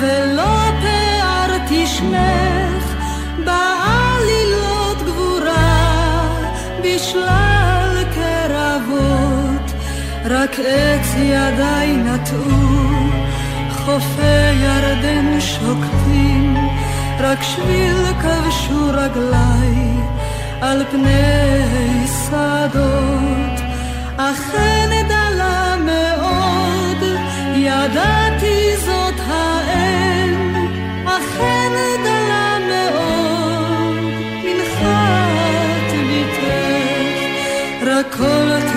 ולא 0.01 0.71
פארתי 0.83 1.87
שמך. 1.87 2.95
בעלילות 3.45 5.03
גבורה 5.07 6.29
בשלל 6.85 8.05
קרבות 8.15 9.73
רק 10.25 10.57
עץ 10.59 11.15
ידיי 11.17 11.97
נטעו. 11.97 12.77
חופי 13.71 14.53
ירדן 14.63 15.41
שוקטים 15.41 16.57
רק 17.21 17.43
שביל 17.43 18.07
כבשו 18.23 18.91
רגליי 18.93 19.93
על 20.61 20.85
פני 20.91 21.63
שדות. 22.27 23.37
מאוד, 24.19 24.86
ידעתי 27.67 28.77
זאת 28.77 29.15
האם, 29.27 30.55
אכן 31.05 31.73
דלה 32.05 32.59
מאוד, 32.69 33.97
מנחת 34.45 35.91
ביתך, 36.09 36.45
רק 37.87 38.07
כל 38.17 38.27
תרועת 38.27 38.76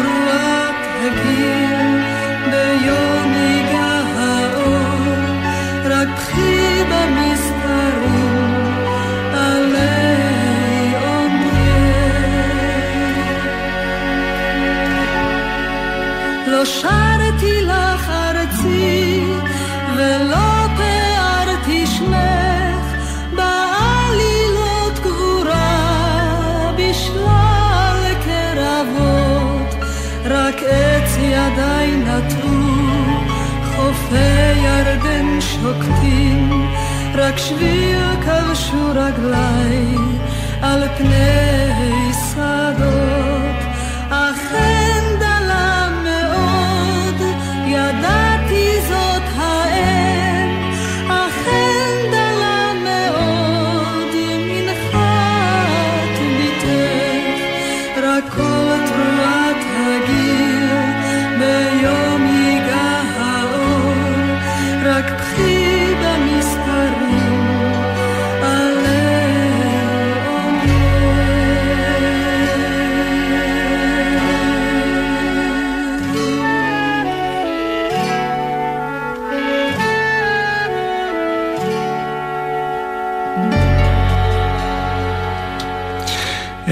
שוקטים 35.62 36.68
רק 37.16 37.38
שביל 37.38 38.02
כבשו 38.22 38.92
רגליי 38.96 39.96
על 40.62 40.84
פני 40.98 42.14
שדות 42.14 43.29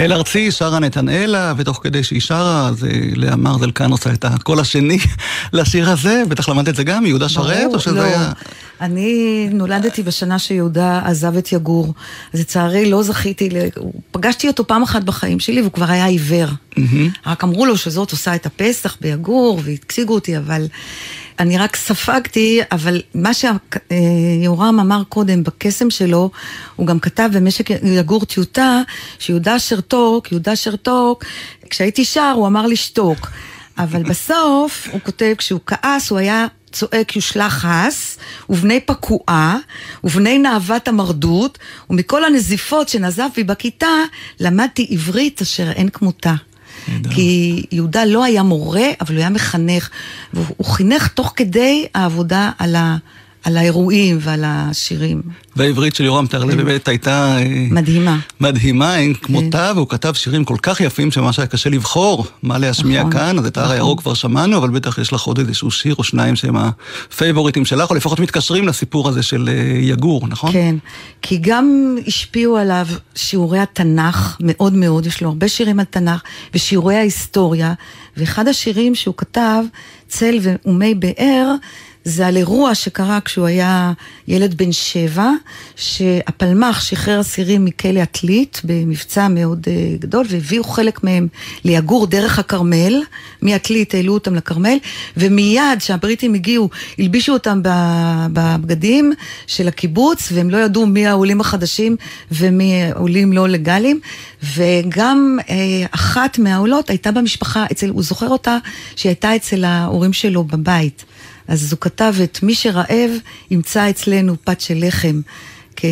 אל 0.08 0.14
ארצי 0.14 0.52
שרה 0.52 0.80
נתנאלה, 0.80 1.54
ותוך 1.58 1.80
כדי 1.84 2.04
שהיא 2.04 2.22
שרה, 2.22 2.68
אז 2.68 2.84
אה, 2.84 2.90
לאה 3.16 3.36
מרזלקן 3.36 3.92
עושה 3.92 4.14
את 4.14 4.26
הקול 4.26 4.60
השני 4.60 4.98
לשיר 5.54 5.90
הזה, 5.90 6.24
בטח 6.30 6.50
למדת 6.50 6.70
את 6.70 6.76
זה 6.76 6.84
גם 6.84 7.04
מיהודה 7.04 7.30
שרת, 7.30 7.74
או 7.74 7.80
שזה 7.80 7.96
לא. 7.96 8.02
היה... 8.02 8.32
אני 8.82 9.50
נולדתי 9.52 10.04
בשנה 10.04 10.40
שיהודה 10.40 11.02
עזב 11.06 11.38
את 11.38 11.52
יגור. 11.52 11.94
אז 12.34 12.40
לצערי 12.40 12.90
לא 12.90 13.04
זכיתי. 13.04 13.50
פגשתי 14.12 14.48
אותו 14.48 14.68
פעם 14.68 14.84
אחת 14.84 15.04
בחיים 15.04 15.40
שלי 15.40 15.62
והוא 15.62 15.72
כבר 15.72 15.92
היה 15.92 16.06
עיוור. 16.06 16.50
רק 17.26 17.44
אמרו 17.44 17.66
לו 17.66 17.78
שזאת 17.78 18.12
עושה 18.12 18.36
את 18.36 18.46
הפסח 18.46 18.98
ביגור 19.02 19.62
והציגו 19.64 20.14
אותי, 20.14 20.38
אבל 20.38 20.68
אני 21.40 21.58
רק 21.58 21.76
ספגתי, 21.76 22.60
אבל 22.72 23.02
מה 23.14 23.32
שיורם 23.34 24.80
אמר 24.80 25.04
קודם 25.10 25.44
בקסם 25.44 25.90
שלו, 25.90 26.30
הוא 26.76 26.88
גם 26.88 27.00
כתב 27.00 27.30
במשק 27.34 27.70
יגור 27.70 28.26
טיוטה, 28.26 28.82
שיהודה 29.20 29.60
שרתוק, 29.60 30.32
יהודה 30.32 30.56
שרתוק, 30.56 31.26
כשהייתי 31.70 32.06
שר 32.06 32.34
הוא 32.36 32.48
אמר 32.48 32.68
לי 32.68 32.76
שתוק. 32.76 33.32
אבל 33.78 34.04
בסוף, 34.10 34.88
הוא 34.92 35.02
כותב, 35.02 35.34
כשהוא 35.38 35.60
כעס, 35.66 36.10
הוא 36.10 36.20
היה 36.20 36.48
צועק 36.72 37.16
יושלח 37.16 37.66
הס, 37.66 38.18
ובני 38.50 38.80
פקועה, 38.80 39.58
ובני 40.04 40.38
נאוות 40.38 40.88
המרדות, 40.88 41.58
ומכל 41.90 42.26
הנזיפות 42.26 42.90
שנזף 42.90 43.28
בי 43.36 43.44
בכיתה, 43.44 44.04
למדתי 44.40 44.88
עברית 44.92 45.42
אשר 45.42 45.72
אין 45.72 45.90
כמותה. 45.90 46.34
כי 47.10 47.64
יהודה 47.72 48.06
לא 48.06 48.24
היה 48.24 48.44
מורה, 48.44 48.86
אבל 49.02 49.14
הוא 49.14 49.20
היה 49.20 49.30
מחנך, 49.30 49.90
והוא 50.34 50.66
חינך 50.66 51.08
תוך 51.08 51.34
כדי 51.36 51.88
העבודה 51.94 52.52
על, 52.58 52.76
ה, 52.76 52.98
על 53.44 53.58
האירועים 53.58 54.18
ועל 54.22 54.44
השירים. 54.46 55.22
והעברית 55.56 55.96
של 55.96 56.04
יורם 56.04 56.28
טרלב 56.28 56.62
באמת 56.62 56.88
הייתה... 56.88 57.38
אה, 57.38 57.68
מדהימה. 57.72 58.20
מדהימה, 58.40 58.98
אין 58.98 59.14
כמותה, 59.14 59.72
והוא 59.76 59.90
כתב 59.90 60.14
שירים 60.14 60.46
כל 60.46 60.56
כך 60.62 60.82
יפים 60.82 61.12
שממש 61.12 61.40
היה 61.40 61.48
קשה 61.48 61.70
לבחור 61.70 62.26
מה 62.44 62.58
להשמיע 62.58 63.00
נכון, 63.00 63.12
כאן, 63.12 63.40
אז 63.40 63.46
את 63.46 63.58
ההר 63.58 63.66
נכון. 63.66 63.76
הירוק 63.76 64.02
כבר 64.02 64.14
שמענו, 64.14 64.58
אבל 64.58 64.70
בטח 64.70 64.98
יש 64.98 65.14
לך 65.14 65.22
עוד 65.22 65.40
איזשהו 65.40 65.72
שיר 65.72 65.96
או 65.98 66.04
שניים 66.04 66.36
שהם 66.36 66.56
הפייבוריטים 66.58 67.66
שלך, 67.66 67.90
או 67.90 67.96
לפחות 67.96 68.20
מתקשרים 68.20 68.68
לסיפור 68.68 69.10
הזה 69.10 69.24
של 69.24 69.50
אה, 69.50 69.78
יגור, 69.80 70.28
נכון? 70.28 70.52
כן, 70.52 70.76
כי 71.22 71.38
גם 71.42 71.96
השפיעו 72.08 72.58
עליו 72.58 72.88
שיעורי 73.16 73.60
התנ"ך 73.60 74.38
מאוד 74.40 74.74
מאוד, 74.74 75.06
יש 75.06 75.22
לו 75.22 75.28
הרבה 75.28 75.48
שירים 75.48 75.80
על 75.80 75.86
תנ"ך, 75.86 76.22
ושיעורי 76.54 76.96
ההיסטוריה, 76.96 77.74
ואחד 78.18 78.48
השירים 78.48 78.96
שהוא 78.96 79.16
כתב, 79.18 79.64
צל 80.08 80.40
ומי 80.66 80.96
באר, 80.96 81.56
זה 82.08 82.28
על 82.28 82.38
אירוע 82.38 82.76
שקרה 82.76 83.20
כשהוא 83.26 83.46
היה 83.46 83.94
ילד 84.28 84.58
בן 84.58 84.72
שבע, 84.72 85.32
שהפלמ"ח 85.76 86.82
שחרר 86.82 87.22
אסירים 87.22 87.66
מכלא 87.66 88.00
עתלית 88.00 88.62
במבצע 88.64 89.28
מאוד 89.28 89.66
uh, 89.66 90.02
גדול, 90.02 90.26
והביאו 90.30 90.64
חלק 90.64 91.04
מהם 91.04 91.28
ליגור 91.66 92.08
דרך 92.08 92.40
הכרמל, 92.40 93.02
מעתלית 93.42 93.94
העלו 93.94 94.14
אותם 94.14 94.36
לכרמל, 94.36 94.78
ומיד 95.18 95.80
כשהבריטים 95.80 96.34
הגיעו, 96.34 96.70
הלבישו 97.00 97.34
אותם 97.34 97.62
בבגדים 98.34 99.14
של 99.48 99.68
הקיבוץ, 99.68 100.30
והם 100.32 100.50
לא 100.50 100.58
ידעו 100.58 100.86
מי 100.86 101.08
העולים 101.08 101.42
החדשים 101.42 101.96
ומי 102.32 102.84
העולים 102.84 103.34
לא 103.34 103.50
לגאליים, 103.50 104.00
וגם 104.56 105.38
uh, 105.42 105.52
אחת 105.92 106.40
מהעולות 106.40 106.90
הייתה 106.90 107.12
במשפחה, 107.12 107.66
אצל, 107.72 107.90
הוא 107.90 108.04
זוכר 108.04 108.28
אותה, 108.28 108.58
שהיא 108.96 109.10
הייתה 109.10 109.36
אצל 109.36 109.64
ההורים 109.66 110.14
שלו 110.14 110.44
בבית. 110.44 111.06
אז 111.48 111.72
הוא 111.72 111.80
כתב 111.80 112.14
את 112.24 112.44
מי 112.44 112.56
שרעב 112.56 113.12
ימצא 113.52 113.90
אצלנו 113.90 114.36
פת 114.44 114.62
של 114.62 114.78
לחם, 114.88 115.22
כי 115.76 115.88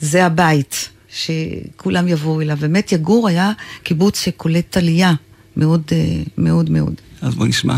זה 0.00 0.26
הבית, 0.26 0.88
שכולם 1.08 2.08
יבואו 2.08 2.40
אליו. 2.40 2.56
באמת 2.60 2.92
יגור 2.92 3.28
היה 3.28 3.52
קיבוץ 3.82 4.20
שקולט 4.20 4.76
עלייה 4.76 5.12
מאוד 5.56 5.82
אה, 5.92 6.22
מאוד 6.38 6.70
מאוד. 6.70 6.94
אז 7.22 7.34
בוא 7.34 7.46
נשמע. 7.46 7.76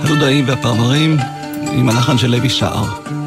הלודאים 0.00 0.48
והפרברים 0.48 1.16
עם 1.72 1.88
הלחן 1.88 2.18
של 2.18 2.30
לוי 2.30 2.50
שער. 2.50 3.23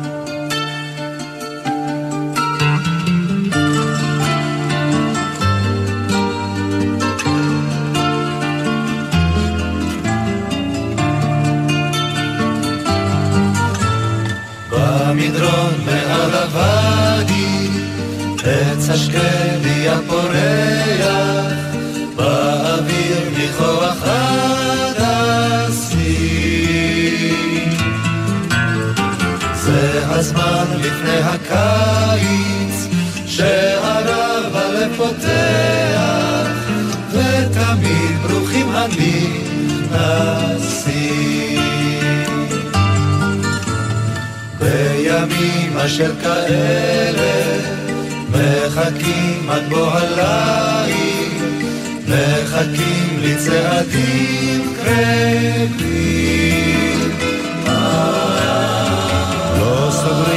במדרון 15.37 15.73
מעל 15.85 16.33
הוואדי, 16.33 17.67
עץ 18.43 18.89
השקדי 18.89 19.89
הפורח, 19.89 21.45
באוויר 22.15 23.29
מכוח 23.37 23.97
הדסים. 24.03 25.07
זה 29.53 30.03
הזמן 30.05 30.65
לפני 30.77 31.19
הקיץ, 31.23 32.87
שהרב 33.25 34.55
הלב 34.55 34.97
פותח, 34.97 36.47
ותמיד 37.11 38.17
ברוכים 38.27 38.69
הנכנסים. 38.75 39.87
בימים 45.07 45.77
אשר 45.77 46.11
כאלה 46.21 47.57
מחכים 48.29 49.49
עד 49.49 49.69
בוא 49.69 49.91
הליל, 49.91 51.31
מחכים 52.07 53.19
לצעדים 53.21 54.73
קרבים. 54.83 55.87
לא 59.59 59.89
סוגרים 59.91 60.36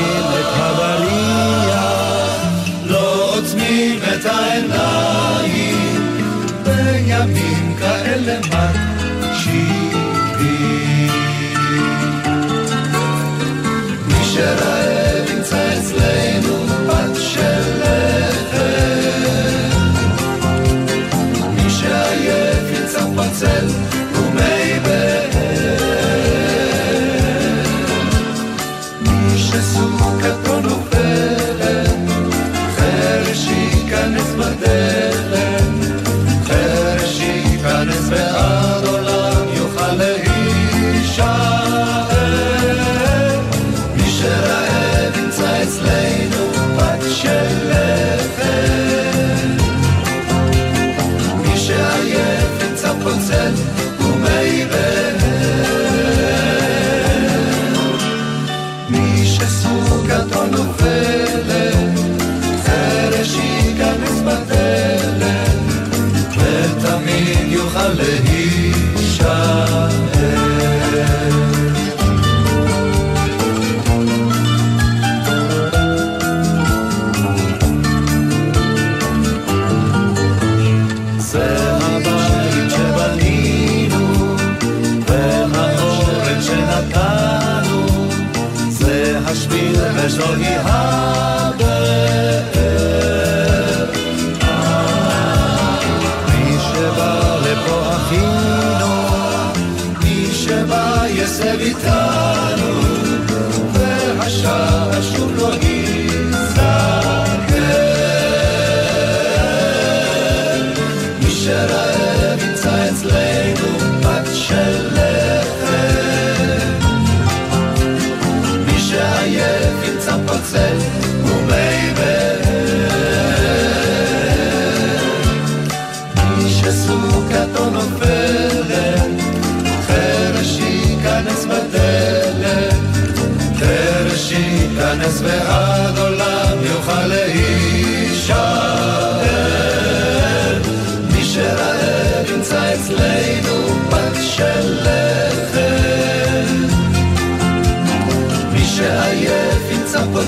שבא 101.58 102.59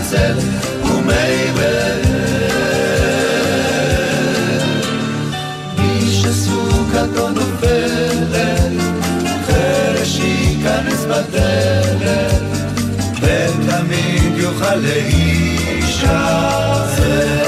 ימצא 0.02 0.32
פוצל 0.32 0.38
ומי 0.84 1.52
באר. 1.54 2.00
מי 5.78 6.10
שסוכתו 6.10 7.30
נופלת, 7.30 8.82
חרש 9.46 10.18
ייכנס 10.18 11.04
בדלת, 11.04 12.42
ותמיד 13.20 14.36
יוכל 14.36 14.74
להישאר. 14.74 16.42
זה 16.96 17.41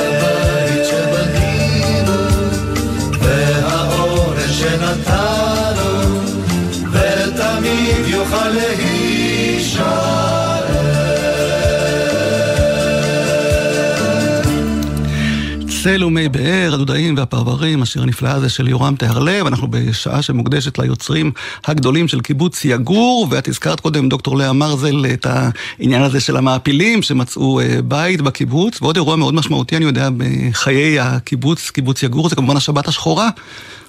להישאר. 15.87 15.99
צל 15.99 16.05
ומי 16.05 16.29
באר, 16.29 16.75
הדודאים 16.75 17.17
והפרברים, 17.17 17.83
השיר 17.83 18.03
הנפלא 18.03 18.29
הזה 18.29 18.49
של 18.49 18.69
יורם 18.69 18.95
תהרלב, 18.97 19.47
אנחנו 19.47 19.69
בשעה 19.71 20.23
שמוקדשת 20.23 20.79
ליוצרים 20.79 21.33
הגדולים 21.67 22.09
של 22.09 22.21
קיבוץ 22.21 22.65
יגור, 22.65 23.29
ואת 23.31 23.49
הזכרת 23.49 23.81
קודם, 23.81 24.09
דוקטור 24.09 24.37
לאה 24.37 24.53
מרזל, 24.53 25.07
את 25.13 25.27
העניין 25.27 26.03
הזה 26.03 26.21
של 26.21 26.37
המעפילים 26.37 27.03
שמצאו 27.03 27.61
אה, 27.61 27.83
בית 27.85 28.21
בקיבוץ, 28.21 28.83
ועוד 28.83 28.97
אירוע 28.97 29.17
מאוד 29.17 29.35
משמעותי, 29.35 29.77
אני 29.77 29.85
יודע, 29.85 30.09
בחיי 30.17 31.01
הקיבוץ, 31.01 31.71
קיבוץ 31.71 32.03
יגור, 32.03 32.29
זה 32.29 32.37
כמובן 32.37 32.57
השבת 32.57 32.89
השחורה. 32.89 33.31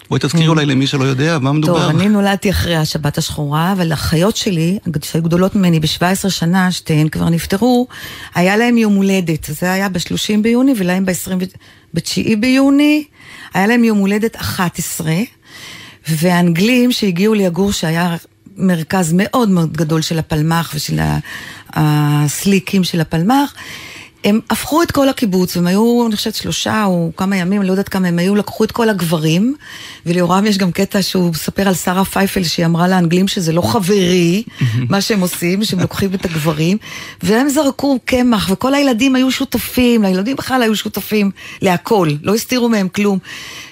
בואי 0.10 0.20
תזכירי 0.20 0.48
אולי 0.48 0.65
למי 0.65 0.88
שלא 0.88 1.04
יודע, 1.04 1.39
מה 1.39 1.52
מדובר? 1.52 1.80
טוב, 1.80 2.00
אני 2.00 2.10
נולדתי 2.10 2.50
אחרי 2.50 2.76
השבת 2.76 3.18
השחורה, 3.18 3.72
אבל 3.72 3.91
החיות 3.91 4.36
שלי, 4.36 4.80
שהיו 5.04 5.24
גדולות 5.24 5.56
ממני 5.56 5.80
ב-17 5.80 6.30
שנה, 6.30 6.72
שתיהן 6.72 7.10
כבר 7.10 7.30
נפטרו, 7.30 7.88
היה 8.36 8.58
להם 8.58 8.78
יום 8.78 8.96
הולדת. 8.96 9.48
זה 9.60 9.72
היה 9.72 9.89
ב-30 9.89 10.41
ביוני, 10.41 10.74
ולהם 10.78 11.06
ב-29 11.06 12.00
ביוני, 12.39 13.04
היה 13.54 13.68
להם 13.68 13.84
יום 13.84 13.98
הולדת 13.98 14.36
11, 14.36 15.12
והאנגלים 16.08 16.91
שהגיעו 16.91 17.34
ליגור, 17.34 17.72
שהיה 17.72 18.15
מרכז 18.58 19.13
מאוד 19.13 19.50
מאוד 19.50 19.78
גדול 19.78 20.02
של 20.02 20.20
הפלמ"ח 20.20 20.72
ושל 20.76 21.00
הסליקים 21.74 22.84
של 22.84 23.02
הפלמ"ח, 23.02 23.54
הם 24.26 24.40
הפכו 24.50 24.82
את 24.82 24.92
כל 24.92 25.10
הקיבוץ, 25.10 25.58
והם 25.58 25.68
היו, 25.68 26.06
אני 26.08 26.16
חושבת, 26.16 26.36
שלושה 26.36 26.84
או 26.86 27.12
כמה 27.18 27.36
ימים, 27.36 27.62
אני 27.62 27.68
לא 27.68 27.74
יודעת 27.74 27.90
כמה 27.90 28.08
הם 28.08 28.20
היו, 28.20 28.36
לקחו 28.36 28.64
את 28.64 28.72
כל 28.72 28.90
הגברים, 28.90 29.56
וליורם 30.06 30.46
יש 30.46 30.58
גם 30.58 30.72
קטע 30.72 31.02
שהוא 31.02 31.30
מספר 31.30 31.68
על 31.68 31.74
שרה 31.74 32.06
פייפל, 32.06 32.44
שהיא 32.44 32.66
אמרה 32.66 32.88
לאנגלים 32.88 33.28
שזה 33.28 33.54
לא 33.54 33.62
חברי, 33.62 34.44
מה 34.90 35.02
שהם 35.02 35.20
עושים, 35.20 35.64
שהם 35.64 35.80
לוקחים 35.80 36.14
את 36.14 36.26
הגברים, 36.26 36.78
והם 37.24 37.50
זרקו 37.50 38.00
קמח, 38.06 38.50
וכל 38.52 38.74
הילדים 38.74 39.16
היו 39.16 39.32
שותפים, 39.32 40.04
לילדים 40.04 40.36
בכלל 40.36 40.62
היו 40.62 40.76
שותפים 40.76 41.32
להכל, 41.62 42.10
לא 42.24 42.36
הסתירו 42.36 42.70
מהם 42.70 42.88
כלום. 42.90 43.20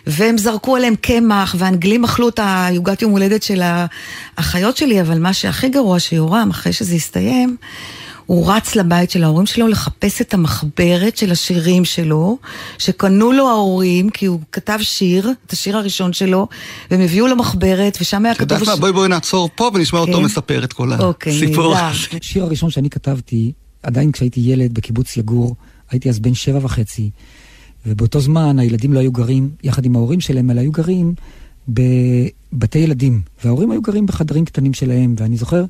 והם 0.08 0.38
זרקו 0.38 0.76
עליהם 0.76 0.96
קמח, 0.96 1.56
והאנגלים 1.58 2.04
אכלו 2.04 2.30
את 2.30 2.39
העוגת 2.39 3.02
יום 3.02 3.12
הולדת 3.12 3.44
של 3.44 3.62
האחיות 4.38 4.78
שלי, 4.78 5.02
אבל 5.02 5.20
מה 5.20 5.34
שהכי 5.34 5.70
גרוע 5.70 6.00
שיורם, 6.00 6.50
אחרי 6.50 6.74
שזה 6.74 6.96
הסתיים, 6.96 7.58
הוא 8.34 8.52
רץ 8.52 8.76
לבית 8.76 9.12
של 9.12 9.24
ההורים 9.24 9.46
שלו 9.46 9.67
לחפש 9.67 10.22
את 10.22 10.34
המחברת 10.34 11.17
של 11.17 11.32
השירים 11.32 11.86
שלו, 11.86 12.38
שקנו 12.78 13.32
לו 13.32 13.50
ההורים, 13.50 14.10
כי 14.10 14.26
הוא 14.26 14.39
כתב 14.52 14.78
שיר, 14.82 15.32
את 15.46 15.54
השיר 15.54 15.78
הראשון 15.78 16.13
שלו, 16.13 16.48
והם 16.91 17.02
הביאו 17.02 17.28
לו 17.28 17.36
מחברת, 17.36 17.98
ושם 18.02 18.26
היה 18.26 18.36
כתוב... 18.36 18.58
בואי 18.80 18.91
בואי 18.91 19.10
נעצור 19.10 19.50
פה 19.56 19.72
ונשמע 19.74 20.00
אותו 20.00 20.17
כן. 20.17 20.24
מספר 20.24 20.63
את 20.63 20.74
כל 20.74 20.93
אוקיי, 20.93 21.36
הסיפור. 21.36 21.76
השיר 22.22 22.43
הראשון 22.43 22.69
שאני 22.69 22.89
כתבתי, 22.89 23.52
עדיין 23.84 24.12
כשהייתי 24.12 24.39
ילד 24.39 24.74
בקיבוץ 24.74 25.17
יגור, 25.17 25.56
הייתי 25.89 26.10
אז 26.10 26.19
בן 26.19 26.34
שבע 26.34 26.60
וחצי, 26.62 27.10
ובאותו 27.86 28.19
זמן 28.19 28.60
הילדים 28.60 28.93
לא 28.93 29.00
היו 29.00 29.12
גרים 29.12 29.50
יחד 29.63 29.86
עם 29.86 29.96
ההורים 29.96 30.19
שלהם, 30.19 30.52
אלא 30.52 30.62
היו 30.62 30.72
גרים 30.72 31.13
בבתי 31.67 32.80
ילדים, 32.80 33.22
וההורים 33.43 33.72
היו 33.72 33.82
גרים 33.82 34.06
בחדרים 34.06 34.46
קטנים 34.46 34.74
שלהם, 34.74 35.15
ואני 35.17 35.38
זוכר 35.38 35.65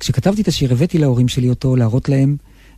כשכתבתי 0.00 0.42
את 0.42 0.48
השיר, 0.48 0.72
הבאתי 0.72 0.98
להורים 0.98 1.28
שלי 1.28 1.48
אותו 1.48 1.76
להראות 1.76 2.08
להם, 2.08 2.36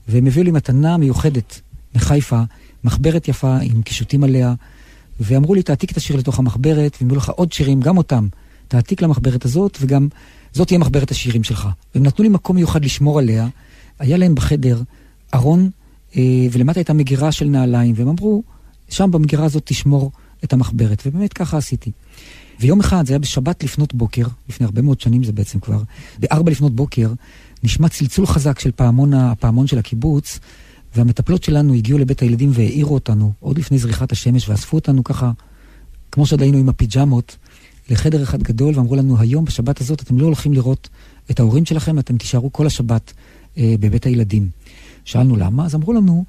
והם 0.08 0.26
הביאו 0.26 0.44
לי 0.44 0.50
מתנה 0.50 0.96
מיוחדת 0.96 1.60
מחיפה, 1.94 2.40
מחברת 2.84 3.28
יפה 3.28 3.56
עם 3.62 3.82
קישוטים 3.82 4.24
עליה, 4.24 4.54
ואמרו 5.20 5.54
לי, 5.54 5.62
תעתיק 5.62 5.92
את 5.92 5.96
השיר 5.96 6.16
לתוך 6.16 6.38
המחברת, 6.38 6.96
והם 7.00 7.16
לך 7.16 7.28
עוד 7.28 7.52
שירים, 7.52 7.80
גם 7.80 7.98
אותם. 7.98 8.28
תעתיק 8.68 9.02
למחברת 9.02 9.44
הזאת, 9.44 9.78
וגם 9.80 10.08
זאת 10.52 10.66
תהיה 10.66 10.78
מחברת 10.78 11.10
השירים 11.10 11.44
שלך. 11.44 11.68
והם 11.94 12.04
נתנו 12.04 12.22
לי 12.22 12.28
מקום 12.28 12.56
מיוחד 12.56 12.84
לשמור 12.84 13.18
עליה. 13.18 13.48
היה 13.98 14.16
להם 14.16 14.34
בחדר 14.34 14.82
ארון, 15.34 15.70
אה, 16.16 16.22
ולמטה 16.52 16.80
הייתה 16.80 16.92
מגירה 16.92 17.32
של 17.32 17.44
נעליים, 17.44 17.94
והם 17.96 18.08
אמרו, 18.08 18.42
שם 18.88 19.10
במגירה 19.10 19.44
הזאת 19.44 19.62
תשמור 19.64 20.10
את 20.44 20.52
המחברת. 20.52 21.02
ובאמת 21.06 21.32
ככה 21.32 21.56
עשיתי. 21.56 21.90
ויום 22.60 22.80
אחד, 22.80 23.06
זה 23.06 23.12
היה 23.12 23.18
בשבת 23.18 23.64
לפנות 23.64 23.94
בוקר, 23.94 24.26
לפני 24.48 24.66
הרבה 24.66 24.82
מאוד 24.82 25.00
שנים 25.00 25.24
זה 25.24 25.32
בעצם 25.32 25.60
כבר, 25.60 25.82
בארבע 26.18 26.50
לפנות 26.50 26.74
בוקר, 26.76 27.12
נשמע 27.62 27.88
צלצול 27.88 28.26
חזק 28.26 28.58
של 28.58 28.70
פעמון, 28.76 29.14
הפעמון 29.14 29.66
של 29.66 29.78
הקיבוץ, 29.78 30.38
והמטפלות 30.96 31.42
שלנו 31.42 31.74
הגיעו 31.74 31.98
לבית 31.98 32.22
הילדים 32.22 32.50
והעירו 32.52 32.94
אותנו, 32.94 33.32
עוד 33.40 33.58
לפני 33.58 33.78
זריחת 33.78 34.12
השמש, 34.12 34.48
ואספו 34.48 34.76
אותנו 34.76 35.04
ככה, 35.04 35.32
כמו 36.12 36.26
שעוד 36.26 36.42
היינו 36.42 36.58
עם 36.58 36.68
הפיג'מות, 36.68 37.36
לחדר 37.90 38.22
אחד 38.22 38.42
גדול, 38.42 38.74
ואמרו 38.76 38.96
לנו, 38.96 39.20
היום, 39.20 39.44
בשבת 39.44 39.80
הזאת, 39.80 40.02
אתם 40.02 40.18
לא 40.18 40.24
הולכים 40.24 40.52
לראות 40.52 40.88
את 41.30 41.40
ההורים 41.40 41.64
שלכם, 41.64 41.98
אתם 41.98 42.16
תישארו 42.16 42.52
כל 42.52 42.66
השבת 42.66 43.12
אה, 43.58 43.74
בבית 43.80 44.06
הילדים. 44.06 44.48
שאלנו 45.04 45.36
למה, 45.36 45.64
אז 45.64 45.74
אמרו 45.74 45.92
לנו, 45.92 46.24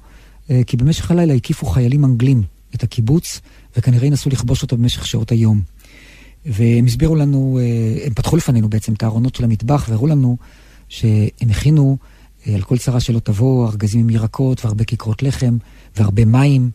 אה, 0.50 0.60
כי 0.66 0.76
במשך 0.76 1.10
הלילה 1.10 1.34
הקיפו 1.34 1.66
חיילים 1.66 2.04
אנגלים 2.04 2.42
את 2.74 2.82
הקיבוץ, 2.82 3.40
וכנראה 3.76 4.06
ינסו 4.06 4.30
לכבוש 4.30 4.62
אותו 4.62 4.76
במשך 4.76 5.06
שעות 5.06 5.30
היום. 5.30 5.60
והם 6.46 6.86
הסבירו 6.86 7.14
לנו, 7.14 7.58
אה, 7.62 8.06
הם 8.06 8.14
פתחו 8.14 8.36
לפנינו 8.36 8.68
בעצם 8.68 8.92
את 8.92 9.02
הארונות 9.02 9.34
של 9.34 9.44
המטבח, 9.44 9.86
והראו 9.88 10.06
לנו 10.06 10.36
שהם 10.88 11.50
הכינו 11.50 11.96
אה, 12.46 12.54
על 12.54 12.62
כל 12.62 12.78
צרה 12.78 13.00
שלא 13.00 13.18
תבוא, 13.18 13.68
ארגזים 13.68 14.00
עם 14.00 14.10
ירקות 14.10 14.64
והרבה 14.64 14.84
כיכרות 14.84 15.22
לחם 15.22 15.58
והרבה 15.96 16.24
מים. 16.24 16.70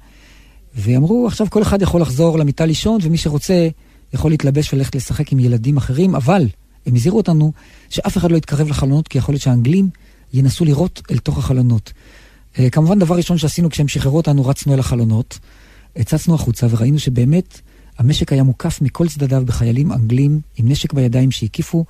ואמרו, 0.76 1.28
עכשיו 1.28 1.48
כל 1.50 1.62
אחד 1.62 1.82
יכול 1.82 2.02
לחזור 2.02 2.40
למיטה 2.40 2.66
לישון, 2.66 3.00
ומי 3.04 3.18
שרוצה 3.18 3.70
יכול 4.14 4.32
להתלבש 4.32 4.74
וללכת 4.74 4.96
לשחק 4.96 5.32
עם 5.32 5.40
ילדים 5.40 5.78
אחרים, 5.78 6.16
אבל 6.16 6.48
הם 6.86 6.96
הזהירו 6.96 7.18
אותנו 7.18 7.52
שאף 7.90 8.18
אחד 8.18 8.32
לא 8.32 8.38
יתקרב 8.38 8.70
לחלונות, 8.70 9.08
כי 9.08 9.18
יכול 9.18 9.34
להיות 9.34 9.42
שהאנגלים 9.42 9.90
ינסו 10.34 10.66
לירות 10.66 11.02
אל 11.12 11.18
תוך 11.18 11.38
החלונות. 11.38 11.94
אה, 12.60 12.70
כמובן, 12.70 13.00
דבר 13.00 13.16
ראשון 13.16 13.38
שעשינו 13.38 13.70
כשהם 13.70 13.88
שחררו 13.88 14.18
אותנו, 14.18 14.46
רצנו 14.46 14.74
אל 14.74 14.80
החלונות, 14.80 15.40
הצצנו 15.96 16.36
החוצה 16.36 16.68
וראינו 16.70 17.00
שבאמת 17.00 17.62
המשק 17.98 18.34
היה 18.34 18.44
מוקף 18.44 18.82
מכל 18.82 19.08
צדדיו 19.08 19.44
בחיילים 19.46 19.92
אנגלים 19.92 20.42
עם 20.58 20.70
נשק 20.70 20.94
בידיים 20.94 21.32
שהקיפו 21.32 21.86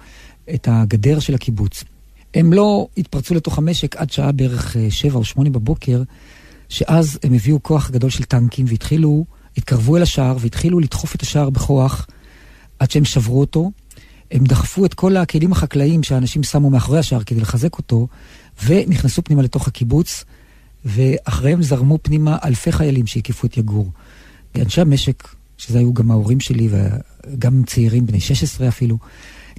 את 0.54 0.68
הגדר 0.72 1.20
של 1.20 1.36
הקיבוץ. 1.36 1.84
הם 2.34 2.54
לא 2.54 2.88
התפרצו 2.98 3.36
לתוך 3.36 3.58
המשק 3.58 3.96
עד 3.96 4.12
שעה 4.12 4.32
בערך 4.32 4.78
אה, 4.78 4.92
שבע 4.92 5.18
או 5.18 5.24
שמונה 5.24 5.50
בבוקר, 5.50 6.04
שאז 6.70 7.20
הם 7.24 7.34
הביאו 7.34 7.64
כוח 7.64 7.92
גדול 7.92 8.10
של 8.10 8.24
טנקים 8.24 8.66
והתחילו, 8.70 9.26
התקרבו 9.58 9.98
אל 9.98 10.02
השער 10.02 10.38
והתחילו 10.40 10.80
לדחוף 10.80 11.16
את 11.16 11.22
השער 11.22 11.50
בכוח 11.50 12.08
עד 12.80 12.92
שהם 12.92 13.06
שברו 13.06 13.40
אותו. 13.40 13.72
הם 14.32 14.44
דחפו 14.44 14.86
את 14.86 14.94
כל 14.94 15.18
הכלים 15.18 15.52
החקלאיים 15.52 16.04
שהאנשים 16.04 16.44
שמו 16.44 16.70
מאחורי 16.70 17.00
השער 17.00 17.24
כדי 17.24 17.40
לחזק 17.40 17.78
אותו, 17.78 18.08
ונכנסו 18.66 19.24
פנימה 19.24 19.42
לתוך 19.42 19.68
הקיבוץ, 19.68 20.24
ואחריהם 20.86 21.64
זרמו 21.64 22.00
פנימה 22.02 22.38
אלפי 22.46 22.72
חיילים 22.72 23.08
שהקיפו 23.08 23.48
את 23.48 23.58
יגור. 23.58 23.92
אנשי 24.56 24.82
המשק 24.82 25.28
שזה 25.58 25.80
היו 25.80 25.94
גם 25.94 26.12
ההורים 26.12 26.40
שלי 26.40 26.70
וגם 26.72 27.64
צעירים, 27.64 28.06
בני 28.06 28.20
16 28.20 28.68
אפילו, 28.68 28.98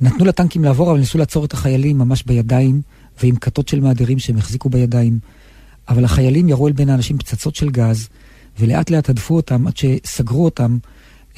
נתנו 0.01 0.25
לטנקים 0.25 0.65
לעבור, 0.65 0.91
אבל 0.91 0.99
ניסו 0.99 1.19
לעצור 1.19 1.45
את 1.45 1.53
החיילים 1.53 1.99
ממש 1.99 2.23
בידיים, 2.23 2.83
ועם 3.23 3.37
כתות 3.37 3.69
של 3.69 3.81
מעדרים 3.81 4.19
שהם 4.19 4.39
החזיקו 4.39 4.69
בידיים. 4.69 5.19
אבל 5.89 6.05
החיילים 6.05 6.49
ירו 6.49 6.69
אל 6.69 6.73
בין 6.73 6.89
האנשים 6.89 7.19
פצצות 7.19 7.55
של 7.55 7.71
גז, 7.71 8.09
ולאט 8.59 8.91
לאט 8.91 9.09
הדפו 9.09 9.37
אותם 9.37 9.67
עד 9.67 9.77
שסגרו 9.77 10.45
אותם 10.45 10.79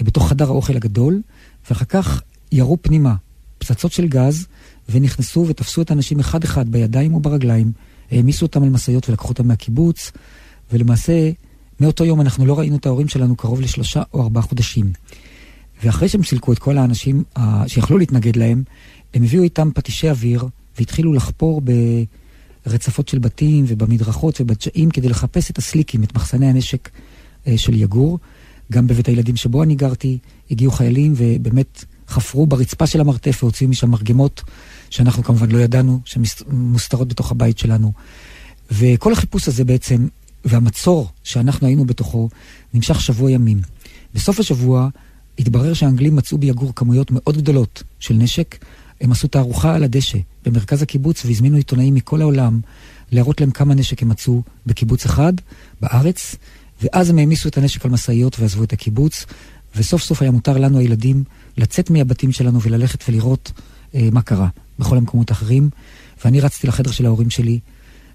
אה, 0.00 0.04
בתוך 0.04 0.28
חדר 0.28 0.48
האוכל 0.48 0.76
הגדול, 0.76 1.22
ואחר 1.70 1.84
כך 1.84 2.22
ירו 2.52 2.78
פנימה 2.82 3.14
פצצות 3.58 3.92
של 3.92 4.08
גז, 4.08 4.46
ונכנסו 4.88 5.46
ותפסו 5.48 5.82
את 5.82 5.90
האנשים 5.90 6.20
אחד-אחד 6.20 6.68
בידיים 6.68 7.14
וברגליים, 7.14 7.72
העמיסו 8.12 8.46
אותם 8.46 8.62
על 8.62 8.70
משאיות 8.70 9.09
ולקחו 9.09 9.29
אותם 9.29 9.48
מהקיבוץ, 9.48 10.12
ולמעשה 10.72 11.31
מאותו 11.81 12.05
יום 12.05 12.20
אנחנו 12.20 12.46
לא 12.46 12.59
ראינו 12.59 12.77
את 12.77 12.87
ההורים 12.87 13.09
שלנו 13.09 13.37
קרוב 13.37 13.61
לשלושה 13.61 14.03
או 14.12 14.22
ארבעה 14.22 14.42
חודשים. 14.42 14.92
ואחרי 15.85 16.09
שהם 16.09 16.22
סילקו 16.22 16.53
את 16.53 16.59
כל 16.59 16.79
האנשים 16.79 17.22
uh, 17.37 17.40
שיכלו 17.66 17.98
להתנגד 17.98 18.37
להם, 18.37 18.62
הם 19.14 19.22
הביאו 19.22 19.42
איתם 19.42 19.70
פטישי 19.75 20.11
אוויר 20.11 20.44
והתחילו 20.79 21.12
לחפור 21.12 21.62
ברצפות 22.66 23.09
של 23.09 23.18
בתים 23.18 23.64
ובמדרכות 23.68 24.40
ובדשאים 24.40 24.90
כדי 24.90 25.09
לחפש 25.09 25.51
את 25.51 25.59
הסליקים, 25.59 26.03
את 26.03 26.14
מחסני 26.14 26.46
הנשק 26.46 26.88
uh, 26.88 27.48
של 27.57 27.75
יגור. 27.75 28.18
גם 28.72 28.87
בבית 28.87 29.09
הילדים 29.09 29.37
שבו 29.37 29.62
אני 29.62 29.75
גרתי, 29.75 30.18
הגיעו 30.51 30.72
חיילים 30.72 31.12
ובאמת 31.16 31.85
חפרו 32.12 32.46
ברצפה 32.46 32.87
של 32.87 33.01
המרתף 33.01 33.42
והוציאו 33.42 33.70
משם 33.70 33.90
מרגמות, 33.90 34.42
שאנחנו 34.90 35.25
כמובן 35.25 35.51
לא 35.51 35.59
ידענו, 35.59 36.01
שמוסתרות 36.05 37.09
בתוך 37.09 37.31
הבית 37.31 37.59
שלנו. 37.59 37.92
וכל 38.70 39.12
החיפוש 39.12 39.48
הזה 39.48 39.64
בעצם 39.64 40.09
והמצור 40.44 41.11
שאנחנו 41.25 41.66
היינו 41.66 41.85
בתוכו 41.85 42.29
נמשך 42.75 43.01
שבוע 43.01 43.31
ימים. 43.31 43.61
בסוף 44.14 44.40
השבוע 44.40 44.88
התברר 45.38 45.75
שהאנגלים 45.75 46.16
מצאו 46.16 46.38
ביגור 46.38 46.72
כמויות 46.75 47.11
מאוד 47.11 47.37
גדולות 47.37 47.83
של 48.01 48.14
נשק. 48.14 48.64
הם 49.01 49.12
עשו 49.12 49.29
תערוכה 49.29 49.75
על 49.75 49.85
הדשא 49.85 50.18
במרכז 50.44 50.83
הקיבוץ 50.83 51.25
והזמינו 51.25 51.57
עיתונאים 51.57 51.94
מכל 51.94 52.20
העולם 52.20 52.61
להראות 53.12 53.40
להם 53.40 53.51
כמה 53.51 53.75
נשק 53.75 54.03
הם 54.03 54.09
מצאו 54.09 54.42
בקיבוץ 54.66 55.05
אחד, 55.05 55.33
בארץ, 55.81 56.37
ואז 56.83 57.11
הם 57.11 57.18
העמיסו 57.18 57.48
את 57.48 57.59
הנשק 57.59 57.85
על 57.85 57.90
משאיות 57.90 58.40
ועזבו 58.40 58.64
את 58.64 58.72
הקיבוץ, 58.72 59.27
וסוף 59.77 60.03
סוף 60.03 60.22
היה 60.22 60.31
מותר 60.31 60.59
לנו 60.59 60.79
הילדים 60.79 61.25
לצאת 61.56 61.90
מהבתים 61.90 62.32
שלנו 62.32 62.62
וללכת 62.62 63.04
ולראות 63.08 63.52
אה, 63.94 64.08
מה 64.12 64.22
קרה 64.22 64.48
בכל 64.78 64.96
המקומות 64.96 65.30
האחרים. 65.30 65.70
ואני 66.24 66.40
רצתי 66.40 66.66
לחדר 66.66 66.90
של 66.90 67.06
ההורים 67.06 67.30
שלי, 67.30 67.58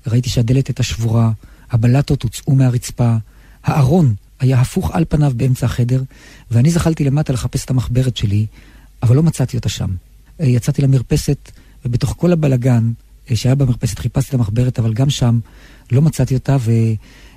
ראיתי 0.08 0.30
שהדלת 0.30 0.67
הייתה 0.67 0.84
שבורה, 0.84 1.32
הבלטות 1.71 2.23
הוצאו 2.23 2.56
מהרצפה, 2.56 3.15
הארון 3.63 4.15
היה 4.39 4.62
הפוך 4.62 4.91
על 4.95 5.06
פניו 5.10 5.32
באמצע 5.36 5.65
החדר, 5.65 6.04
ואני 6.52 6.71
זחלתי 6.71 7.04
למטה 7.04 7.34
לחפש 7.34 7.65
את 7.65 7.69
המחברת 7.69 8.17
שלי, 8.17 8.45
אבל 9.04 9.15
לא 9.15 9.23
מצאתי 9.23 9.58
אותה 9.58 9.69
שם. 9.69 9.89
אה, 10.39 10.45
יצאתי 10.45 10.82
למרפסת, 10.82 11.52
ובתוך 11.86 12.15
כל 12.17 12.32
הבלגן 12.32 12.91
אה, 13.32 13.36
שהיה 13.36 13.56
במרפסת 13.56 14.00
חיפשתי 14.00 14.30
את 14.30 14.34
המחברת, 14.34 14.80
אבל 14.80 14.93
גם 14.93 15.10
שם 15.10 15.39
לא 15.91 16.02
מצאתי 16.02 16.34
אותה, 16.34 16.58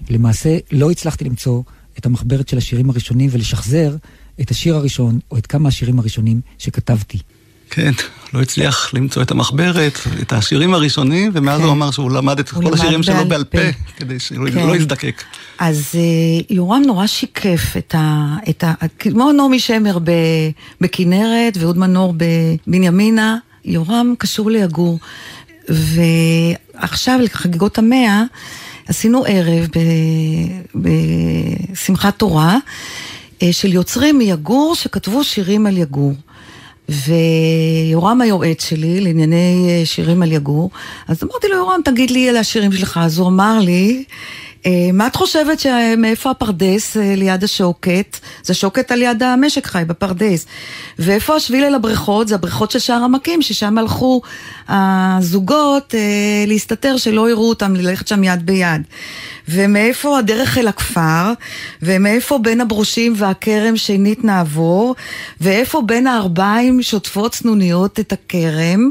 ולמעשה 0.09 0.59
לא 0.73 0.91
הצלחתי 0.91 1.25
למצוא 1.25 1.63
את 1.99 2.07
המחברת 2.07 2.49
של 2.49 2.59
השירים 2.59 2.91
הראשונים 2.91 3.31
ולשחזר 3.33 3.97
את 4.41 4.51
השיר 4.51 4.77
הראשון, 4.77 5.19
או 5.31 5.39
את 5.39 5.47
כמה 5.47 5.69
השירים 5.69 5.99
הראשונים 5.99 6.41
שכתבתי. 6.59 7.19
כן, 7.71 7.93
לא 8.35 8.43
הצליח 8.43 8.95
למצוא 8.95 9.23
את 9.23 9.31
המחברת, 9.31 9.99
את 10.23 10.33
השירים 10.33 10.75
הראשונים, 10.75 11.31
ומאז 11.35 11.59
כן. 11.59 11.65
הוא 11.65 11.73
אמר 11.73 11.91
שהוא 11.91 12.11
למד 12.11 12.39
את 12.39 12.49
כל 12.49 12.75
השירים 12.75 13.03
שלו 13.03 13.29
בעל 13.29 13.45
פה, 13.45 13.59
כדי 13.97 14.19
שהוא 14.19 14.49
כן. 14.49 14.67
לא 14.67 14.77
יזדקק. 14.77 15.23
אז 15.59 15.89
uh, 15.93 16.45
יורם 16.51 16.83
נורא 16.87 17.07
שיקף 17.07 17.77
את 17.79 17.95
ה... 17.99 18.37
את 18.49 18.65
ה 18.65 18.73
כמו 18.99 19.33
נעמי 19.33 19.59
שמר 19.59 19.99
בכנרת 20.81 21.57
ואהוד 21.57 21.79
מנור 21.79 22.15
בבנימינה, 22.17 23.37
יורם 23.65 24.15
קשור 24.19 24.51
ליגור. 24.51 24.99
ועכשיו, 25.69 27.21
לחגיגות 27.23 27.79
המאה, 27.79 28.23
עשינו 28.87 29.25
ערב 29.29 29.69
בשמחת 30.75 32.19
תורה 32.19 32.53
אה, 32.53 32.59
של 33.53 33.73
יוצרים 33.73 34.19
מיגור 34.19 34.75
שכתבו 34.75 35.25
שירים 35.25 35.67
על 35.67 35.77
יגור. 35.79 36.13
ויורם 36.91 38.21
היועץ 38.21 38.65
שלי 38.65 39.01
לענייני 39.01 39.67
אה, 39.69 39.87
שירים 39.87 40.23
על 40.23 40.33
יגור, 40.33 40.71
אז 41.09 41.23
אמרתי 41.23 41.49
לו, 41.49 41.57
יורם, 41.57 41.81
תגיד 41.85 42.11
לי 42.11 42.29
על 42.29 42.37
השירים 42.37 42.73
שלך. 42.73 43.01
אז 43.03 43.19
הוא 43.19 43.29
אמר 43.29 43.59
לי, 43.59 44.05
אה, 44.67 44.91
מה 44.93 45.07
את 45.07 45.17
חושבת 45.17 45.67
מאיפה 45.99 46.31
הפרדס 46.31 46.97
אה, 46.97 47.15
ליד 47.17 47.45
השוקת? 47.45 48.19
זה 48.43 48.55
שוקת 48.55 48.93
על 48.93 49.03
יד 49.03 49.23
המשק 49.23 49.67
חי, 49.67 49.83
בפרדס. 49.87 50.47
ואיפה 50.99 51.37
השביל 51.37 51.65
אל 51.65 51.75
הבריכות? 51.75 52.29
זה 52.29 52.35
הבריכות 52.35 52.71
של 52.71 52.79
שער 52.79 53.05
עמקים, 53.05 53.43
ששם 53.43 53.79
הלכו 53.79 54.21
הזוגות 54.69 55.95
אה, 55.95 56.45
להסתתר, 56.47 56.97
שלא 56.97 57.31
יראו 57.31 57.49
אותם, 57.49 57.77
ללכת 57.77 58.09
שם 58.09 58.25
יד 58.25 58.47
ביד. 58.47 58.83
ומאיפה 59.49 60.19
הדרך 60.19 60.59
אל 60.59 60.69
הכפר, 60.69 61.33
ומאיפה 61.83 62.39
בין 62.39 62.61
הברושים 62.61 63.13
והכרם 63.17 63.77
שנית 63.77 64.25
נעבור, 64.25 64.95
ואיפה 65.41 65.83
בין 65.87 66.07
הארבעים 66.07 66.83
שוטפות 66.83 67.33
צנוניות 67.33 68.01
את 68.01 68.13
הכרם. 68.13 68.91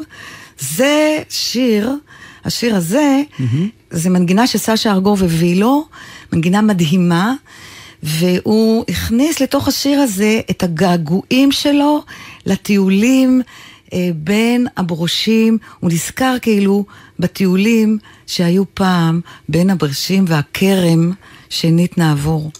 זה 0.59 1.17
שיר, 1.29 1.91
השיר 2.45 2.75
הזה, 2.75 3.21
mm-hmm. 3.39 3.43
זה 3.91 4.09
מנגינה 4.09 4.47
שסשה 4.47 4.91
ארגוב 4.91 5.23
הביא 5.23 5.59
לו, 5.59 5.85
מנגינה 6.33 6.61
מדהימה, 6.61 7.33
והוא 8.03 8.85
הכניס 8.89 9.39
לתוך 9.39 9.67
השיר 9.67 9.99
הזה 9.99 10.41
את 10.49 10.63
הגעגועים 10.63 11.51
שלו 11.51 12.03
לטיולים 12.45 13.41
אה, 13.93 14.09
בין 14.15 14.67
הברושים, 14.77 15.57
הוא 15.79 15.91
נזכר 15.91 16.35
כאילו 16.41 16.85
בטיולים 17.19 17.97
שהיו 18.29 18.63
פעם 18.73 19.21
בין 19.49 19.69
הברושים 19.69 20.25
והכרם 20.27 21.11
שנית 21.49 21.97
נעבור. 21.97 22.51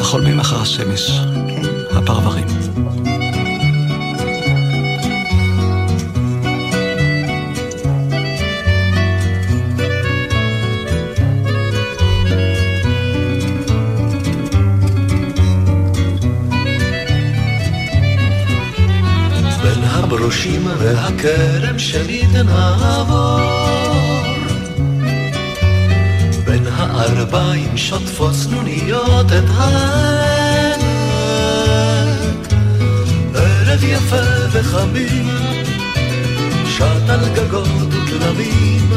החולמים 0.00 0.40
אחר 0.40 0.60
השמש, 0.62 1.10
כן. 1.48 1.96
הפרברים. 1.96 2.46
הברושים 19.92 20.66
והכרם 20.78 21.78
שניתן 21.78 22.48
העבור 22.48 23.89
הארבעים 26.80 27.76
שוטפות 27.76 28.34
סנוניות 28.34 29.26
את 29.26 29.44
העמק. 29.56 30.80
ערב 33.34 33.84
יפה 33.84 34.16
וחמים 34.52 35.28
שט 36.66 37.08
על 37.08 37.20
גגות 37.34 37.88
וכלבים 37.90 38.90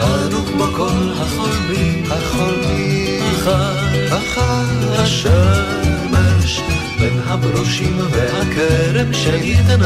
אנו 0.00 0.46
כמו 0.46 0.64
כל 0.76 1.12
החולמים 1.20 2.04
החולמים 2.10 3.22
אחר 3.34 4.16
אחר 4.18 5.00
השמש 5.02 6.60
בין 6.98 7.20
הברושים 7.26 7.98
והכרם 8.10 9.12
שאיתן 9.12 9.82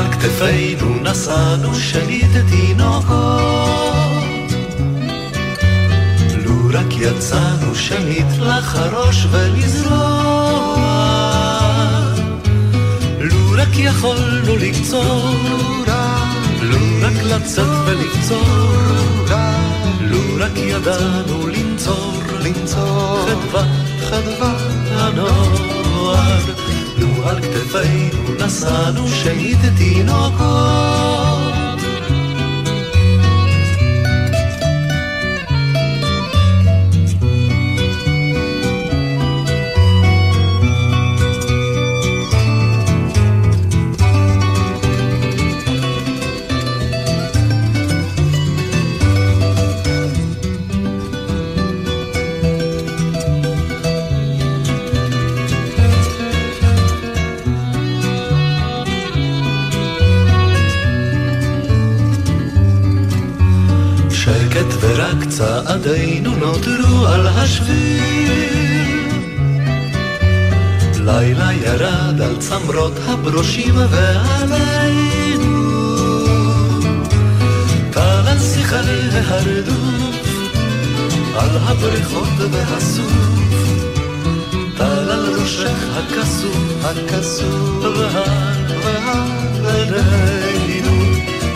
על 0.00 0.12
כתפינו 0.12 0.94
נשאנו 1.02 1.74
שליט 1.74 2.36
תינוקות, 2.50 3.10
לו 6.44 6.54
רק 6.72 6.92
יצאנו 6.96 7.74
שליט 7.74 8.26
לחרוש 8.38 9.26
ולזרוע. 9.30 10.50
רק 13.60 13.78
יכולנו 13.78 14.56
לקצור, 14.56 15.34
לו 16.62 16.78
רק 17.02 17.22
לצאת 17.22 17.66
ולקצור, 17.86 18.74
לו 20.00 20.18
רק 20.38 20.56
ידענו 20.56 21.46
לנצור, 21.46 22.22
לנצור, 22.44 23.26
חדווה, 23.26 23.64
חדווה 24.10 24.52
הנוער, 24.90 25.54
לו 26.46 26.59
על 27.28 27.40
כתפינו 27.40 28.46
נשאנו 28.46 29.08
שהיד 29.08 29.58
תינוקות. 29.78 31.29
השביל. 67.50 69.10
לילה 70.96 71.52
ירד 71.52 72.20
על 72.20 72.36
צמרות 72.38 72.92
הברושים 73.06 73.74
ועלינו. 73.90 75.70
טל 77.90 78.28
על 78.28 78.38
שיחי 78.38 78.76
ההרדוף, 79.12 80.16
על 81.36 81.56
הבריכות 81.62 82.38
והסוף. 82.50 83.12
טל 84.76 85.10
על 85.10 85.34
ראשך 85.40 85.78
הכסוף, 85.96 86.84
הכסוף, 86.84 87.84
עינינו. 90.54 90.96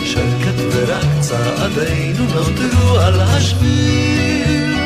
שקט 0.05 0.59
ורק 0.71 1.19
צעדינו 1.19 2.25
נותרו 2.33 2.97
על 2.97 3.21
השביל. 3.21 4.84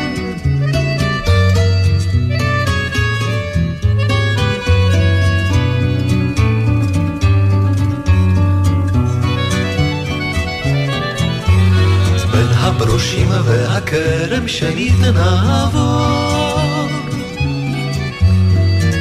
הברושים 12.99 13.29
והכרם 13.45 14.47
שנית 14.47 14.93
נעבור 14.99 16.87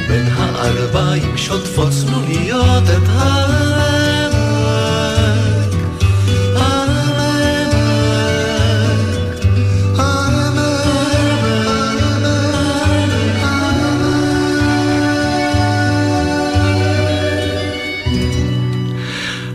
בין 0.07 0.27
הארבעים 0.35 1.37
שוטפות 1.37 1.89
צנוניות 1.91 2.83
את 2.83 3.09
ה... 3.09 3.88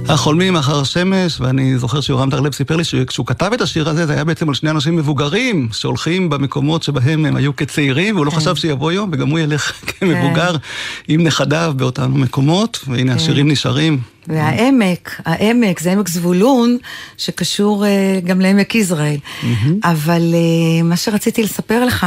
החולמים 0.08 0.56
אחר 0.56 0.80
השמש, 0.80 1.40
ואני 1.40 1.78
זוכר 1.78 2.00
שיורם 2.00 2.30
טרלב 2.30 2.52
סיפר 2.52 2.76
לי 2.76 2.84
שכשהוא 2.84 3.26
כתב 3.26 3.50
את 3.54 3.60
השיר 3.60 3.88
הזה, 3.88 4.06
זה 4.06 4.12
היה 4.12 4.24
בעצם 4.24 4.48
על 4.48 4.54
שני 4.54 4.70
אנשים 4.70 4.96
מבוגרים, 4.96 5.68
שהולכים 5.72 6.30
במקומות 6.30 6.82
שבהם 6.82 7.26
הם 7.26 7.36
היו 7.36 7.56
כצעירים, 7.56 8.14
והוא 8.14 8.26
לא 8.26 8.30
כן. 8.30 8.36
חשב 8.36 8.54
שיבוא 8.54 8.92
יום, 8.92 9.10
וגם 9.12 9.28
הוא 9.28 9.38
ילך 9.38 9.72
כמבוגר 9.90 10.52
כן. 10.52 10.58
עם 11.08 11.22
נכדיו 11.24 11.74
באותם 11.76 12.20
מקומות, 12.20 12.84
והנה 12.88 13.12
כן. 13.12 13.16
השירים 13.16 13.50
נשארים. 13.50 13.98
והעמק, 14.28 15.20
העמק, 15.24 15.80
זה 15.80 15.92
עמק 15.92 16.08
זבולון, 16.08 16.76
שקשור 17.16 17.84
uh, 17.84 18.26
גם 18.26 18.40
לעמק 18.40 18.74
יזרעאל. 18.74 19.18
אבל 19.84 20.22
uh, 20.32 20.82
מה 20.84 20.96
שרציתי 20.96 21.42
לספר 21.42 21.84
לך, 21.84 22.06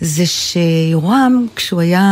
זה 0.00 0.26
שיורם, 0.26 1.46
כשהוא 1.56 1.80
היה 1.80 2.02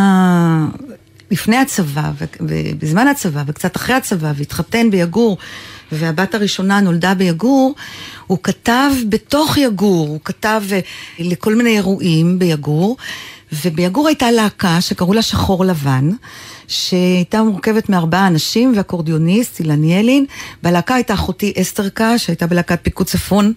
לפני 1.30 1.56
הצבא, 1.56 2.10
ובזמן 2.40 3.08
הצבא, 3.08 3.42
וקצת 3.46 3.76
אחרי 3.76 3.94
הצבא, 3.94 4.32
והתחתן 4.36 4.90
ביגור, 4.90 5.38
והבת 5.92 6.34
הראשונה 6.34 6.80
נולדה 6.80 7.14
ביגור, 7.14 7.74
הוא 8.26 8.38
כתב 8.42 8.90
בתוך 9.08 9.58
יגור, 9.58 10.08
הוא 10.08 10.20
כתב 10.24 10.62
אה, 10.72 10.80
לכל 11.18 11.54
מיני 11.54 11.76
אירועים 11.76 12.38
ביגור, 12.38 12.96
וביגור 13.64 14.08
הייתה 14.08 14.30
להקה 14.30 14.80
שקראו 14.80 15.12
לה 15.14 15.22
שחור 15.22 15.64
לבן, 15.64 16.10
שהייתה 16.68 17.42
מורכבת 17.42 17.88
מארבעה 17.88 18.26
אנשים 18.26 18.72
ואקורדיוניסט, 18.76 19.60
אילן 19.60 19.84
ילין, 19.84 20.26
והלהקה 20.62 20.94
הייתה 20.94 21.14
אחותי 21.14 21.52
אסתרקה, 21.60 22.18
שהייתה 22.18 22.46
בלהקת 22.46 22.78
פיקוד 22.82 23.06
צפון, 23.06 23.52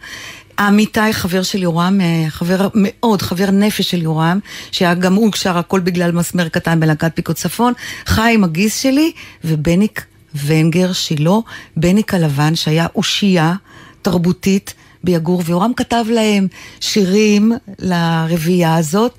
עמיתי, 0.60 1.14
חבר 1.14 1.44
של 1.44 1.64
יורם, 1.64 2.02
אה, 2.02 2.30
חבר 2.30 2.68
מאוד, 2.74 3.22
חבר 3.22 3.52
נפש 3.52 3.92
של 3.92 4.02
יורם, 4.02 4.40
שהיה 4.72 4.94
גם 4.94 5.14
הוא 5.14 5.32
שר 5.36 5.58
הכל 5.58 5.80
בגלל 5.80 6.12
מסמר 6.12 6.50
קטן 6.50 6.80
בלהקת 6.80 7.12
פיקוד 7.16 7.36
צפון, 7.36 7.74
חיים 8.06 8.44
הגיס 8.44 8.80
שלי, 8.80 9.12
ובניק 9.44 10.06
ונגר 10.46 10.94
שילה, 10.94 11.36
בניק 11.78 12.14
הלבן, 12.14 12.56
שהיה 12.56 12.88
אושייה 12.96 13.54
תרבותית 14.02 14.74
ביגור, 15.04 15.42
ויורם 15.46 15.72
כתב 15.74 16.06
להם 16.10 16.48
שירים 16.80 17.52
לרביעייה 17.80 18.76
הזאת. 18.76 19.18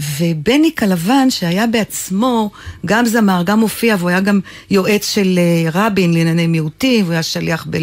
ובניק 0.00 0.82
הלבן, 0.82 1.30
שהיה 1.30 1.66
בעצמו 1.66 2.50
גם 2.86 3.06
זמר, 3.06 3.42
גם 3.46 3.60
מופיע, 3.60 3.96
והוא 3.98 4.10
היה 4.10 4.20
גם 4.20 4.40
יועץ 4.70 5.10
של 5.10 5.38
אה, 5.38 5.70
רבין 5.72 6.14
לענייני 6.14 6.46
מיעוטים, 6.46 7.04
והוא 7.04 7.12
היה 7.12 7.22
שליח 7.22 7.66
ב- 7.70 7.78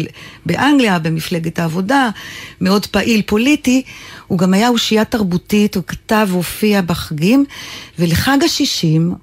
באנגליה, 0.46 0.98
במפלגת 0.98 1.58
העבודה, 1.58 2.10
מאוד 2.60 2.86
פעיל 2.86 3.22
פוליטי, 3.26 3.82
הוא 4.26 4.38
גם 4.38 4.54
היה 4.54 4.68
אושייה 4.68 5.04
תרבותית, 5.04 5.74
הוא 5.74 5.84
כתב 5.86 6.28
והופיע 6.30 6.82
בחגים, 6.82 7.44
ולחג 7.98 8.38
השישים, 8.44 9.14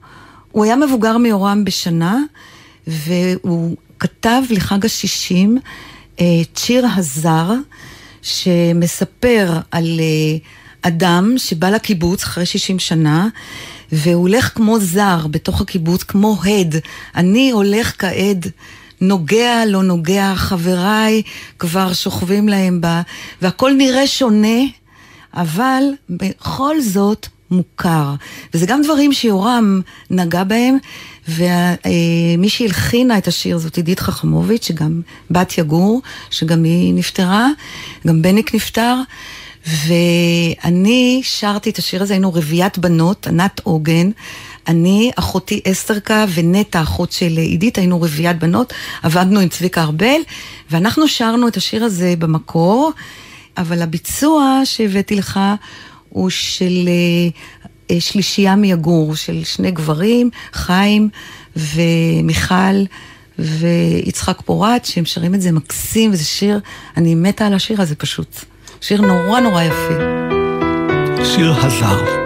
הוא 0.52 0.66
היה 0.66 0.76
מבוגר 0.76 1.18
מיורם 1.18 1.66
בשנה, 1.66 2.18
והוא 2.88 3.78
כתב 4.00 4.42
לחג 4.50 4.86
השישים 4.86 5.58
את 6.16 6.22
אה, 6.22 6.26
שיר 6.56 6.86
הזר, 6.96 7.54
שמספר 8.22 9.60
על... 9.72 10.00
Uh, 10.00 10.61
אדם 10.82 11.34
שבא 11.38 11.70
לקיבוץ 11.70 12.24
אחרי 12.24 12.46
60 12.46 12.80
שנה, 12.80 13.28
והוא 13.92 14.22
הולך 14.22 14.52
כמו 14.56 14.80
זר 14.80 15.28
בתוך 15.32 15.62
הקיבוץ, 15.62 16.04
כמו 16.04 16.38
הד. 16.44 16.76
אני 17.16 17.52
הולך 17.52 17.94
כעד. 17.98 18.48
נוגע, 19.02 19.66
לא 19.66 19.84
נוגע, 19.84 20.34
חבריי 20.36 21.22
כבר 21.60 21.94
שוכבים 21.94 22.50
להם 22.50 22.82
בה, 22.82 23.02
והכל 23.42 23.72
נראה 23.78 24.08
שונה, 24.08 24.60
אבל 25.34 25.84
בכל 26.10 26.82
זאת 26.82 27.28
מוכר. 27.52 28.16
וזה 28.54 28.66
גם 28.66 28.82
דברים 28.82 29.14
שיורם 29.14 29.82
נגע 30.10 30.44
בהם, 30.44 30.78
ומי 31.28 32.50
שהלחינה 32.50 33.18
את 33.18 33.28
השיר 33.28 33.58
זאת 33.58 33.78
עידית 33.78 34.00
חכמוביץ', 34.00 34.66
שגם 34.66 35.02
בת 35.32 35.58
יגור, 35.58 36.02
שגם 36.30 36.64
היא 36.64 36.94
נפטרה, 36.94 37.48
גם 38.08 38.22
בניק 38.22 38.56
נפטר. 38.56 38.96
ואני 39.68 41.22
שרתי 41.24 41.70
את 41.70 41.78
השיר 41.78 42.02
הזה, 42.04 42.14
היינו 42.14 42.34
רביעיית 42.34 42.78
בנות, 42.78 43.28
ענת 43.28 43.62
עוגן, 43.64 44.12
אני, 44.68 45.12
אחותי 45.16 45.62
אסתרקה 45.72 46.26
ונטע, 46.34 46.82
אחות 46.82 47.12
של 47.12 47.38
עידית, 47.38 47.78
היינו 47.78 48.02
רביעיית 48.02 48.40
בנות, 48.40 48.74
עבדנו 49.04 49.40
עם 49.40 49.50
צביקה 49.50 49.82
ארבל, 49.82 50.22
ואנחנו 50.72 51.08
שרנו 51.08 51.48
את 51.48 51.58
השיר 51.58 51.84
הזה 51.84 52.14
במקור, 52.20 52.92
אבל 53.58 53.82
הביצוע 53.82 54.62
שהבאתי 54.66 55.16
לך 55.16 55.40
הוא 56.10 56.30
של 56.30 56.90
uh, 57.90 57.94
שלישייה 58.00 58.56
מיגור, 58.56 59.16
של 59.16 59.44
שני 59.44 59.72
גברים, 59.72 60.30
חיים 60.54 61.10
ומיכל. 61.56 62.84
ויצחק 63.40 64.42
פורט, 64.46 64.86
שהם 64.86 65.06
שרים 65.06 65.36
את 65.36 65.42
זה 65.42 65.52
מקסים, 65.52 66.12
וזה 66.12 66.24
שיר, 66.24 66.60
אני 66.98 67.16
מתה 67.16 67.48
על 67.48 67.54
השיר 67.54 67.82
הזה 67.82 67.96
פשוט. 67.96 68.46
שיר 68.82 69.02
נורא 69.02 69.40
נורא 69.40 69.64
יפה. 69.64 69.94
שיר 71.24 71.54
הזר. 71.54 72.21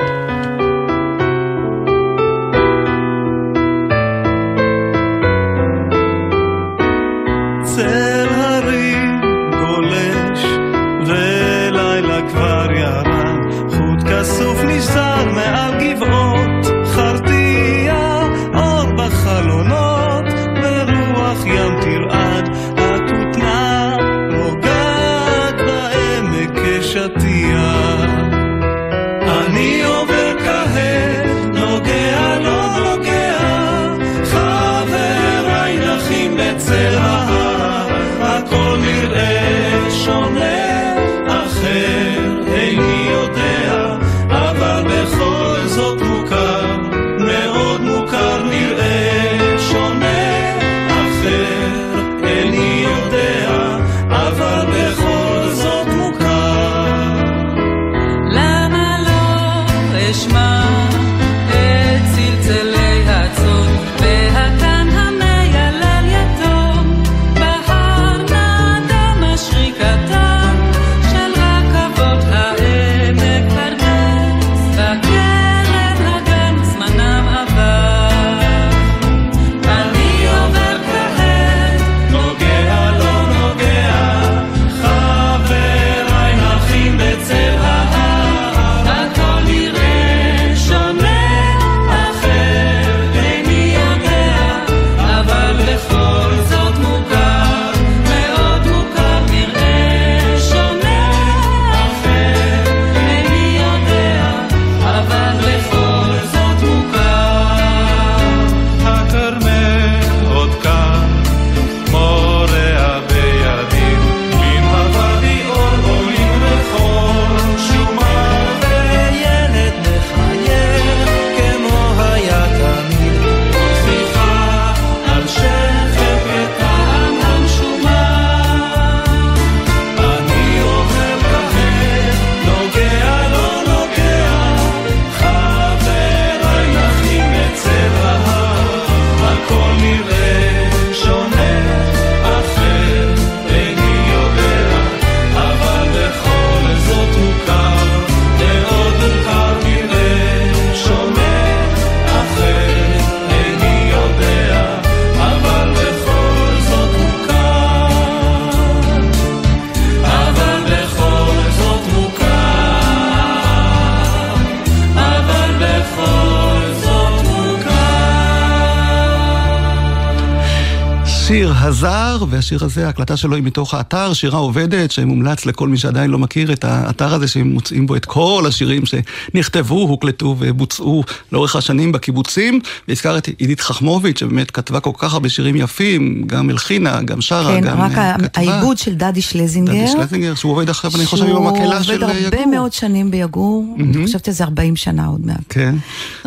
והשיר 172.30 172.64
הזה, 172.64 172.86
ההקלטה 172.86 173.18
שלו 173.18 173.36
היא 173.36 173.44
מתוך 173.44 173.74
האתר, 173.74 174.14
שירה 174.14 174.40
עובדת, 174.40 174.92
שמומלץ 174.92 175.46
לכל 175.46 175.68
מי 175.68 175.78
שעדיין 175.78 176.10
לא 176.10 176.20
מכיר 176.20 176.54
את 176.54 176.64
האתר 176.64 177.14
הזה, 177.14 177.28
שהם 177.28 177.48
מוצאים 177.48 177.88
בו 177.88 177.96
את 177.96 178.06
כל 178.06 178.46
השירים 178.48 178.84
שנכתבו, 178.86 179.82
הוקלטו 179.82 180.36
ובוצעו 180.40 181.04
לאורך 181.32 181.56
השנים 181.56 181.92
בקיבוצים. 181.92 182.60
והזכר 182.88 183.18
את 183.18 183.30
עידית 183.38 183.62
חכמוביץ', 183.62 184.20
שבאמת 184.20 184.52
כתבה 184.52 184.80
כל 184.80 184.92
כך 184.98 185.14
הרבה 185.14 185.30
שירים 185.30 185.56
יפים, 185.56 186.24
גם 186.28 186.50
הלחינה, 186.50 187.02
גם 187.02 187.22
שרה, 187.22 187.56
כן, 187.56 187.62
גם 187.62 187.82
רק 187.82 187.98
אה, 187.98 188.16
כתבה. 188.18 188.28
העיבוד 188.52 188.78
של 188.78 188.96
דדי 188.96 189.22
שלזינגר. 189.22 189.74
דדי 189.74 189.88
שלזינגר, 189.88 190.36
שהוא 190.36 190.52
עובד 190.52 190.70
עכשיו, 190.70 190.92
אני 190.96 191.06
חושב, 191.06 191.24
עם 191.24 191.30
שהוא 191.30 191.50
המקהלה 191.50 191.84
של 191.84 192.04
עובד 192.04 192.04
הרבה 192.04 192.38
יגור. 192.38 192.52
מאוד 192.52 192.74
שנים 192.74 193.12
ביגור, 193.12 193.76
אני 193.80 194.06
חושבת 194.06 194.26
שזה 194.26 194.44
40 194.44 194.76
שנה 194.76 195.06
עוד 195.06 195.26
מעט. 195.26 195.44
כן, 195.50 195.76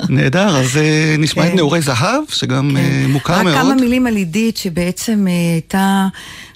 נהדר, 0.08 0.56
אז 0.56 0.76
אה, 0.76 1.14
נשמע 1.18 1.44
את 1.44 1.50
כן. 1.50 1.56
נעורי 1.56 1.80
זהב, 1.80 2.22
שגם 2.28 2.76
אה, 2.76 3.04
מוכר 3.08 3.34
רק 3.34 3.44
מאוד. 3.44 3.54
כמה 3.54 3.74
מילים 3.74 4.06
על 4.06 4.16
עידית, 4.16 4.56
שבעצם 4.56 5.26
אה, 5.28 5.58
הייתה 5.88 6.08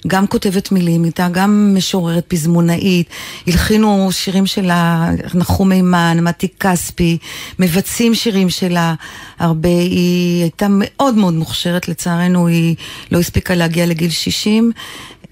גם 0.07 0.27
כותבת 0.27 0.71
מילים, 0.71 1.03
הייתה 1.03 1.27
גם 1.31 1.75
משוררת 1.77 2.25
פזמונאית, 2.27 3.09
הלחינו 3.47 4.09
שירים 4.11 4.45
שלה, 4.45 5.09
נחום 5.33 5.69
מימן, 5.69 6.17
מתי 6.21 6.47
כספי, 6.59 7.17
מבצעים 7.59 8.15
שירים 8.15 8.49
שלה 8.49 8.93
הרבה, 9.39 9.69
היא 9.69 10.41
הייתה 10.41 10.67
מאוד 10.69 11.15
מאוד 11.15 11.33
מוכשרת, 11.33 11.87
לצערנו 11.87 12.47
היא 12.47 12.75
לא 13.11 13.19
הספיקה 13.19 13.55
להגיע 13.55 13.85
לגיל 13.85 14.09
60, 14.09 14.71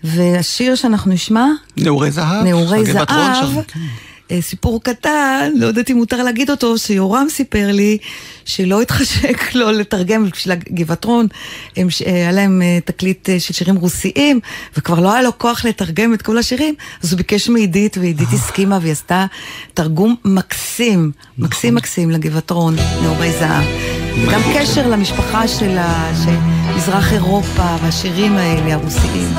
והשיר 0.04 0.76
שאנחנו 0.76 1.14
נשמע, 1.14 1.46
נעורי 1.78 2.12
זהב. 2.12 2.44
נעורי 2.44 2.86
זהב, 2.86 3.06
כן. 3.68 3.80
סיפור 4.42 4.84
קטן, 4.84 5.52
לא 5.56 5.66
יודעת 5.66 5.92
אם 5.92 5.96
מותר 5.96 6.24
להגיד 6.24 6.50
אותו, 6.50 6.78
שיורם 6.78 7.28
סיפר 7.30 7.72
לי 7.72 7.98
שלא 8.46 8.82
התחשק 8.82 9.38
לו 9.56 9.72
לתרגם 9.72 10.30
בשביל 10.30 10.52
הגבעתרון, 10.52 11.28
הם 11.78 11.88
אה, 12.06 12.14
היה 12.14 12.32
להם 12.32 12.62
אה, 12.62 12.80
תקליט 12.86 13.30
אה, 13.30 13.40
של 13.40 13.54
שירים 13.54 13.76
רוסיים, 13.76 14.40
וכבר 14.78 15.00
לא 15.00 15.14
היה 15.14 15.22
לו 15.22 15.38
כוח 15.38 15.66
לתרגם 15.66 16.14
את 16.14 16.22
כל 16.22 16.38
השירים, 16.38 16.76
אז 17.04 17.12
הוא 17.12 17.18
ביקש 17.18 17.50
מעידית, 17.50 17.98
ועידית 17.98 18.30
הסכימה, 18.34 18.80
והיא 18.82 18.92
עשתה 18.92 19.26
תרגום 19.74 20.16
מקסים, 20.26 21.12
מקסים 21.38 21.76
מקסים 21.76 22.10
לגבעתרון, 22.10 22.76
נעורי 23.04 23.32
זהב. 23.32 23.66
גם 24.32 24.42
קשר 24.56 24.88
למשפחה 24.88 25.48
שלה, 25.48 26.12
של 26.26 26.36
מזרח 26.76 27.14
אירופה, 27.14 27.76
והשירים 27.82 28.34
האלה, 28.34 28.74
הרוסיים. 28.74 29.34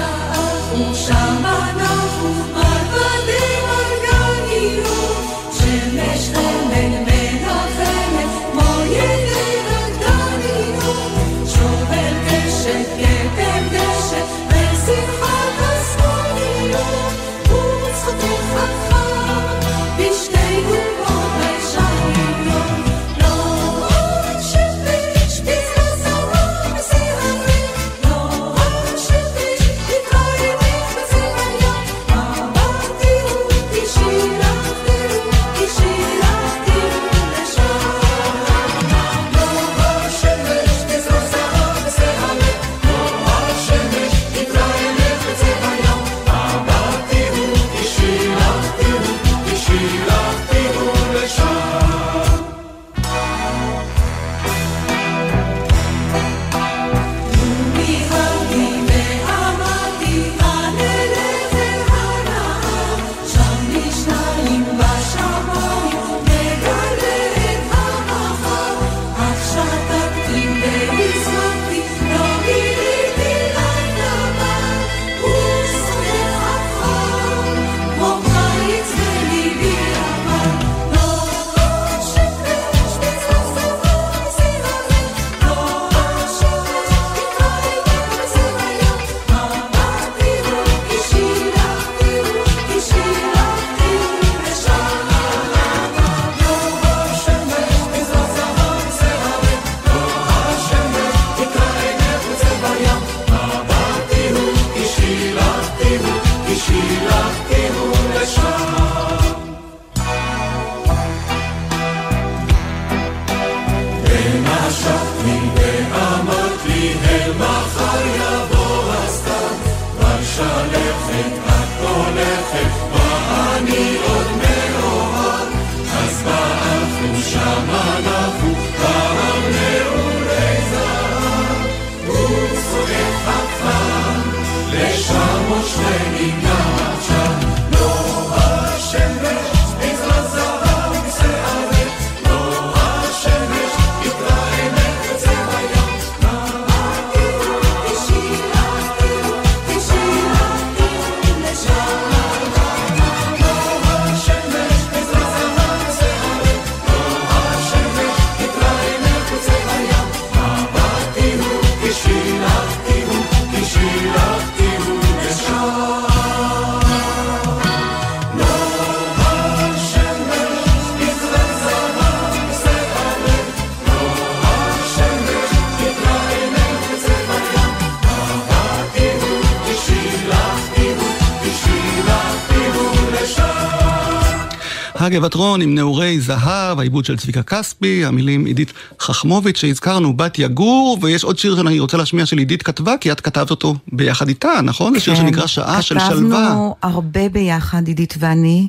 הגבעתרון 185.07 185.61
עם 185.61 185.75
נעורי 185.75 186.21
זהב, 186.21 186.79
העיבוד 186.79 187.05
של 187.05 187.17
צביקה 187.17 187.43
כספי, 187.43 188.05
המילים 188.05 188.45
עידית 188.45 188.73
חכמוביץ' 189.01 189.57
שהזכרנו, 189.57 190.17
בת 190.17 190.39
יגור, 190.39 190.99
ויש 191.03 191.25
עוד 191.25 191.39
שיר 191.39 191.57
שאני 191.57 191.81
רוצה 191.81 191.97
להשמיע 191.97 192.27
של 192.27 192.39
עידית 192.39 192.63
כתבה, 192.63 192.95
כי 193.01 193.13
את 193.13 193.21
כתבת 193.21 193.51
אותו 193.51 193.75
ביחד 193.93 194.29
איתה, 194.29 194.53
נכון? 194.63 194.95
זה 194.95 195.01
שיר 195.01 195.15
שנקרא 195.15 195.47
שעה 195.47 195.83
של 195.83 195.99
שלווה. 195.99 196.11
כן, 196.11 196.17
כתבנו 196.17 196.77
הרבה 196.83 197.29
ביחד, 197.29 197.87
עידית 197.87 198.15
ואני. 198.19 198.69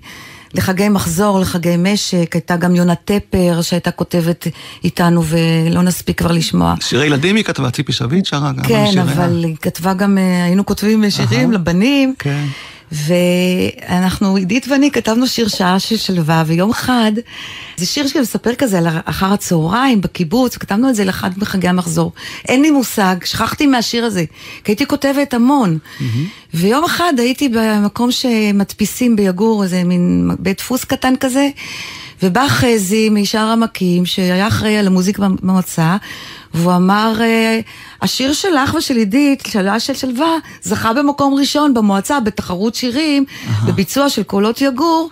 לחגי 0.54 0.90
מחזור, 0.90 1.40
לחגי 1.40 1.76
משק, 1.78 2.30
הייתה 2.34 2.56
גם 2.56 2.76
יונה 2.76 2.96
טפר 2.96 3.62
שהייתה 3.62 3.92
כותבת 3.92 4.48
איתנו 4.84 5.24
ולא 5.26 5.82
נספיק 5.82 6.18
כבר 6.18 6.32
לשמוע. 6.32 6.76
שירי 6.82 7.06
ילדים 7.06 7.36
היא 7.36 7.44
כתבה, 7.44 7.72
ציפי 7.72 7.92
שביט 7.92 8.26
שרה 8.26 8.52
גם. 8.52 8.64
כן. 8.64 9.00
אבל 9.02 9.44
היא 9.44 9.56
כתבה 9.62 9.94
גם, 9.94 10.18
אה, 10.18 10.44
היינו 10.44 10.66
כותבים 10.66 11.10
שירים. 11.10 11.52
לבנים. 11.52 12.14
כן. 12.20 12.46
ואנחנו, 12.94 14.36
עידית 14.36 14.68
ואני 14.68 14.92
כתבנו 14.92 15.28
שיר 15.28 15.48
שעה 15.48 15.80
של 15.80 15.98
שלווה, 15.98 16.44
ויום 16.48 16.70
אחד, 16.70 17.12
זה 17.78 17.86
שיר 17.86 18.08
שמספר 18.08 18.56
כזה 18.56 18.78
על 18.78 18.88
אחר 19.06 19.34
הצהריים 19.34 20.02
בקיבוץ, 20.02 20.58
כתבנו 20.58 20.90
את 20.90 20.96
זה 20.96 21.06
לאחד 21.06 21.30
מחגי 21.38 21.68
המחזור. 21.68 22.12
אין 22.48 22.62
לי 22.62 22.72
מושג, 22.72 23.16
שכחתי 23.26 23.68
מהשיר 23.68 24.06
הזה, 24.06 24.24
כי 24.64 24.72
הייתי 24.72 24.86
כותבת 24.86 25.34
המון. 25.34 25.78
Mm-hmm. 25.78 26.04
ויום 26.54 26.84
אחד 26.84 27.14
הייתי 27.18 27.50
במקום 27.50 28.12
שמדפיסים 28.12 29.16
ביגור, 29.16 29.64
איזה 29.64 29.84
מין 29.84 30.32
בית 30.40 30.58
דפוס 30.58 30.84
קטן 30.84 31.14
כזה, 31.20 31.50
ובא 32.24 32.48
חזי 32.48 33.10
משער 33.10 33.50
עמקים, 33.52 34.06
שהיה 34.06 34.48
אחראי 34.48 34.78
על 34.78 34.88
המוזיקה 34.88 35.28
במועצה, 35.28 35.98
והוא 36.54 36.76
אמר, 36.76 37.14
אה, 37.22 37.60
השיר 38.02 38.34
שלך 38.34 38.74
ושל 38.74 38.96
עידית, 38.96 39.44
שאלה 39.48 39.80
של 39.80 39.94
שלווה, 39.94 40.38
זכה 40.62 40.94
במקום 40.94 41.34
ראשון 41.34 41.74
במועצה 41.74 42.20
בתחרות 42.20 42.76
שירים, 42.76 43.26
בביצוע 43.68 44.10
של 44.10 44.24
קולות 44.24 44.62
יגור. 44.62 45.10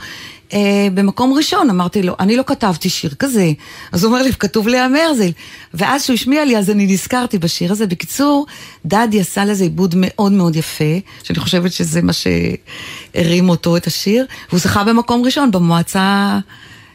Uh, 0.50 0.54
במקום 0.94 1.34
ראשון, 1.34 1.70
אמרתי 1.70 2.04
לו, 2.04 2.16
אני 2.20 2.38
לא 2.38 2.44
כתבתי 2.48 2.90
שיר 2.90 3.14
כזה. 3.20 3.52
אז 3.92 4.04
הוא 4.04 4.14
אומר 4.14 4.24
לי, 4.24 4.34
כתוב 4.34 4.68
לאה 4.68 4.88
מרזל. 4.88 5.32
ואז 5.74 6.04
שהוא 6.04 6.14
השמיע 6.14 6.46
לי, 6.46 6.58
אז 6.58 6.70
אני 6.70 6.88
נזכרתי 6.88 7.38
בשיר 7.38 7.72
הזה. 7.72 7.88
בקיצור, 7.88 8.46
דדי 8.86 9.20
עשה 9.20 9.46
לזה 9.46 9.64
עיבוד 9.64 9.96
מאוד 9.98 10.32
מאוד 10.32 10.56
יפה, 10.56 10.94
שאני 11.24 11.40
חושבת 11.40 11.72
שזה 11.72 12.02
מה 12.02 12.12
שהרים 12.14 13.50
אותו, 13.50 13.78
את 13.78 13.88
השיר, 13.88 14.26
והוא 14.50 14.60
זכה 14.60 14.84
במקום 14.84 15.24
ראשון 15.24 15.52
במועצה 15.52 16.40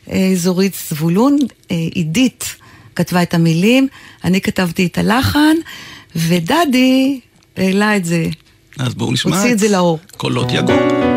האזורית 0.06 0.76
זבולון. 0.90 1.36
אה, 1.70 1.76
עידית 1.94 2.56
כתבה 2.96 3.22
את 3.22 3.34
המילים, 3.34 3.88
אני 4.24 4.40
כתבתי 4.40 4.86
את 4.86 4.98
הלחן, 4.98 5.56
ודדי 6.16 7.20
העלה 7.56 7.96
את 7.96 8.04
זה. 8.04 8.24
אז 8.78 8.94
בואו 8.94 9.12
נשמע 9.12 9.36
הוציא 9.36 9.52
את 9.52 9.58
זה 9.58 9.68
לאור. 9.68 9.98
קולות 10.16 10.48
יגור. 10.52 11.15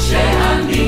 Shehan 0.00 0.79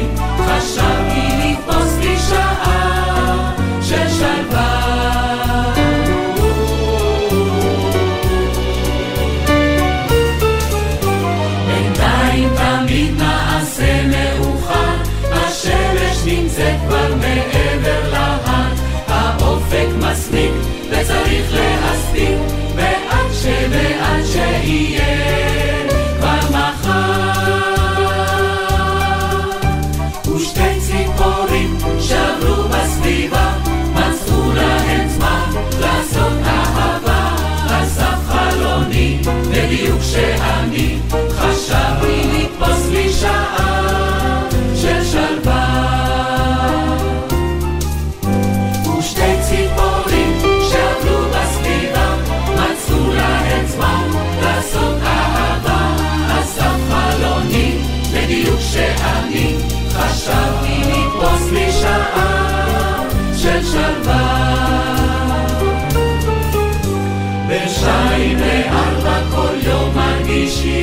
Vigia. 70.33 70.82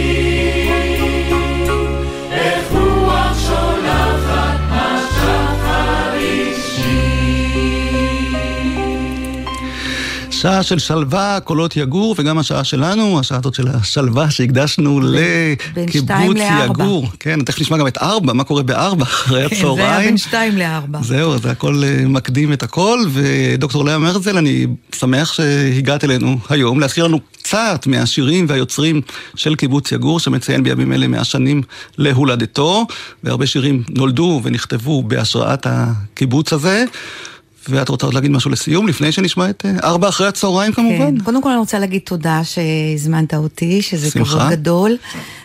שעה 10.41 10.63
של 10.63 10.79
שלווה, 10.79 11.39
קולות 11.43 11.75
יגור, 11.75 12.15
וגם 12.17 12.37
השעה 12.37 12.63
שלנו, 12.63 13.19
השעה 13.19 13.37
הזאת 13.37 13.53
של 13.53 13.67
השלווה 13.67 14.31
שהקדשנו 14.31 14.99
לקיבוץ 15.01 16.37
יגור. 16.65 17.07
כן, 17.19 17.43
תכף 17.43 17.61
נשמע 17.61 17.77
גם 17.77 17.87
את 17.87 17.97
ארבע, 17.97 18.33
מה 18.33 18.43
קורה 18.43 18.63
בארבע 18.63 19.03
אחרי 19.13 19.43
הצהריים. 19.43 19.75
כן, 19.75 19.75
זה 19.75 19.91
היה 19.91 19.99
בין 19.99 20.17
שתיים 20.17 20.57
לארבע. 20.57 20.99
זהו, 21.01 21.37
זה 21.37 21.51
הכל 21.51 21.83
אה, 21.83 22.07
מקדים 22.07 22.53
את 22.53 22.63
הכל, 22.63 22.99
ודוקטור 23.09 23.85
לאה 23.85 23.97
מרזל, 23.97 24.37
אני 24.37 24.67
שמח 24.95 25.33
שהגעת 25.33 26.03
אלינו 26.03 26.37
היום 26.49 26.79
להזכיר 26.79 27.07
לנו 27.07 27.19
קצת 27.19 27.87
מהשירים 27.87 28.45
והיוצרים 28.49 29.01
של 29.35 29.55
קיבוץ 29.55 29.91
יגור, 29.91 30.19
שמציין 30.19 30.63
בימים 30.63 30.93
אלה 30.93 31.07
מאה 31.07 31.23
שנים 31.23 31.61
להולדתו, 31.97 32.87
והרבה 33.23 33.45
שירים 33.45 33.83
נולדו 33.89 34.41
ונכתבו 34.43 35.03
בהשראת 35.03 35.67
הקיבוץ 35.69 36.53
הזה. 36.53 36.85
ואת 37.69 37.89
רוצה 37.89 38.05
עוד 38.05 38.13
להגיד 38.13 38.31
משהו 38.31 38.51
לסיום, 38.51 38.87
לפני 38.87 39.11
שנשמע 39.11 39.49
את 39.49 39.65
אה, 39.65 39.71
ארבע 39.83 40.09
אחרי 40.09 40.27
הצהריים 40.27 40.73
כמובן? 40.73 41.17
כן, 41.17 41.23
קודם 41.23 41.41
כל 41.41 41.49
אני 41.49 41.59
רוצה 41.59 41.79
להגיד 41.79 42.01
תודה 42.01 42.41
שהזמנת 42.43 43.33
אותי, 43.33 43.81
שזה 43.81 44.11
שמחה. 44.11 44.31
כבוד 44.31 44.51
גדול. 44.51 44.97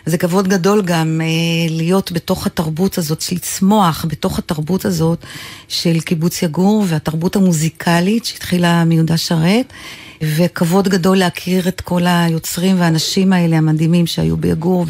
זה 0.05 0.17
כבוד 0.17 0.47
גדול 0.47 0.81
גם 0.81 1.21
אה, 1.23 1.27
להיות 1.69 2.11
בתוך 2.11 2.47
התרבות 2.47 2.97
הזאת, 2.97 3.23
לצמוח 3.31 4.05
בתוך 4.09 4.39
התרבות 4.39 4.85
הזאת 4.85 5.25
של 5.67 5.99
קיבוץ 5.99 6.41
יגור 6.43 6.85
והתרבות 6.87 7.35
המוזיקלית 7.35 8.25
שהתחילה 8.25 8.83
מיהודה 8.83 9.17
שרת. 9.17 9.73
וכבוד 10.21 10.87
גדול 10.87 11.17
להכיר 11.17 11.67
את 11.67 11.81
כל 11.81 12.01
היוצרים 12.05 12.79
והאנשים 12.79 13.33
האלה 13.33 13.57
המדהימים 13.57 14.07
שהיו 14.07 14.37
ביגור 14.37 14.85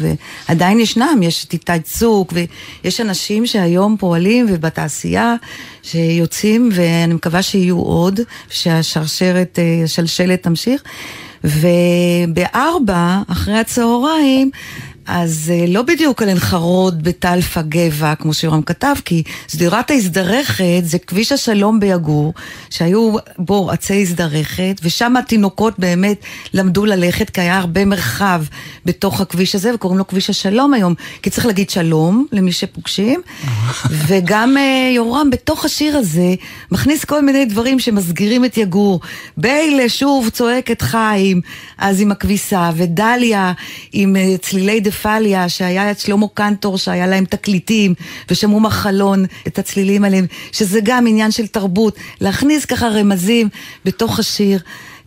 ועדיין 0.48 0.80
ישנם, 0.80 1.20
יש 1.22 1.44
את 1.44 1.52
איתי 1.52 1.80
צוק 1.82 2.32
ויש 2.32 3.00
אנשים 3.00 3.46
שהיום 3.46 3.96
פועלים 3.98 4.46
ובתעשייה 4.48 5.34
שיוצאים 5.82 6.68
ואני 6.72 7.14
מקווה 7.14 7.42
שיהיו 7.42 7.78
עוד, 7.78 8.20
שהשרשרת, 8.50 9.58
אה, 9.58 9.84
השלשלת 9.84 10.42
תמשיך. 10.42 10.82
ובארבע, 11.44 13.22
אחרי 13.28 13.58
הצהריים, 13.58 14.50
אז 15.06 15.52
אה, 15.54 15.64
לא 15.68 15.82
בדיוק 15.82 16.22
על 16.22 16.38
חרוד 16.38 17.02
בטלפה 17.02 17.62
גבע, 17.62 18.14
כמו 18.14 18.34
שיורם 18.34 18.62
כתב, 18.62 18.94
כי 19.04 19.22
שדרת 19.48 19.90
ההזדרכת 19.90 20.82
זה 20.82 20.98
כביש 20.98 21.32
השלום 21.32 21.80
ביגור, 21.80 22.34
שהיו 22.70 23.14
בו 23.38 23.70
עצי 23.70 24.02
הזדרכת, 24.02 24.80
ושם 24.82 25.16
התינוקות 25.16 25.78
באמת 25.78 26.20
למדו 26.52 26.84
ללכת, 26.84 27.30
כי 27.30 27.40
היה 27.40 27.58
הרבה 27.58 27.84
מרחב 27.84 28.44
בתוך 28.84 29.20
הכביש 29.20 29.54
הזה, 29.54 29.74
וקוראים 29.74 29.98
לו 29.98 30.06
כביש 30.06 30.30
השלום 30.30 30.74
היום, 30.74 30.94
כי 31.22 31.30
צריך 31.30 31.46
להגיד 31.46 31.70
שלום 31.70 32.26
למי 32.32 32.52
שפוגשים, 32.52 33.20
וגם 34.06 34.56
אה, 34.56 34.90
יורם 34.94 35.30
בתוך 35.30 35.64
השיר 35.64 35.96
הזה 35.96 36.34
מכניס 36.70 37.04
כל 37.04 37.22
מיני 37.22 37.44
דברים 37.44 37.78
שמסגירים 37.78 38.44
את 38.44 38.58
יגור. 38.58 39.00
ביילה 39.36 39.88
שוב 39.88 40.28
צועקת 40.28 40.82
חיים, 40.82 41.40
אז 41.78 42.00
עם 42.00 42.12
הכביסה, 42.12 42.70
ודליה 42.76 43.52
עם 43.92 44.16
אה, 44.16 44.34
צלילי 44.40 44.80
דפליה, 44.96 45.48
שהיה 45.48 45.90
את 45.90 45.98
שלמה 45.98 46.26
קנטור, 46.34 46.78
שהיה 46.78 47.06
להם 47.06 47.24
תקליטים, 47.24 47.94
ושמעו 48.30 48.60
מחלון 48.60 49.24
את 49.46 49.58
הצלילים 49.58 50.04
עליהם, 50.04 50.26
שזה 50.52 50.80
גם 50.82 51.06
עניין 51.06 51.30
של 51.30 51.46
תרבות, 51.46 51.96
להכניס 52.20 52.64
ככה 52.64 52.88
רמזים 52.88 53.48
בתוך 53.84 54.18
השיר. 54.18 54.60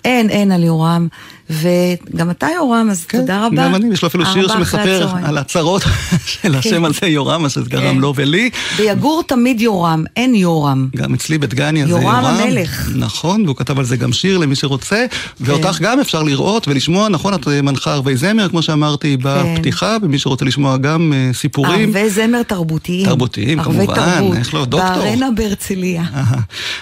אין, 0.05 0.29
אין 0.29 0.51
על 0.51 0.63
יורם. 0.63 1.07
וגם 1.49 2.29
אתה 2.29 2.47
יורם, 2.55 2.87
אז 2.91 3.05
כן, 3.05 3.19
תודה 3.19 3.45
רבה. 3.45 3.63
גם 3.63 3.75
אני, 3.75 3.93
יש 3.93 4.01
לו 4.01 4.07
אפילו 4.07 4.25
שיר 4.25 4.47
שמספר. 4.47 5.07
על 5.23 5.37
הצרות 5.37 5.83
של 6.25 6.55
השם 6.55 6.85
הזה, 6.85 7.07
יורם, 7.07 7.41
מה 7.41 7.49
שזה 7.49 7.69
גרם 7.69 7.95
כן. 7.95 7.97
לו 8.01 8.13
ולי. 8.15 8.49
ביגור 8.77 9.23
תמיד 9.27 9.61
יורם, 9.61 10.03
אין 10.15 10.35
יורם. 10.35 10.87
גם 10.95 11.13
אצלי 11.13 11.37
בדגניה 11.37 11.85
זה 11.85 11.91
יורם 11.91 12.03
יורם. 12.03 12.25
המלך. 12.25 12.89
נכון, 12.95 13.45
והוא 13.45 13.55
כתב 13.55 13.79
על 13.79 13.85
זה 13.85 13.97
גם 13.97 14.13
שיר 14.13 14.37
למי 14.37 14.55
שרוצה. 14.55 15.05
ואותך 15.39 15.77
גם 15.81 15.99
אפשר 15.99 16.23
לראות 16.23 16.67
ולשמוע, 16.67 17.09
נכון, 17.09 17.33
את 17.33 17.47
מנחה 17.47 17.93
ערבי 17.93 18.17
זמר, 18.17 18.49
כמו 18.49 18.61
שאמרתי 18.61 19.17
בפתיחה, 19.21 19.97
ומי 20.01 20.19
שרוצה 20.19 20.45
לשמוע 20.45 20.77
גם 20.77 21.13
אה, 21.13 21.33
סיפורים. 21.33 21.95
ערבי 21.95 22.09
זמר 22.09 22.43
תרבותיים. 22.43 23.05
תרבותיים, 23.05 23.63
כמובן. 23.63 24.23
יש 24.41 24.53
לו 24.53 24.65
דוקטור. 24.65 25.03
בארנה 25.03 25.31
בהרצליה. 25.35 26.03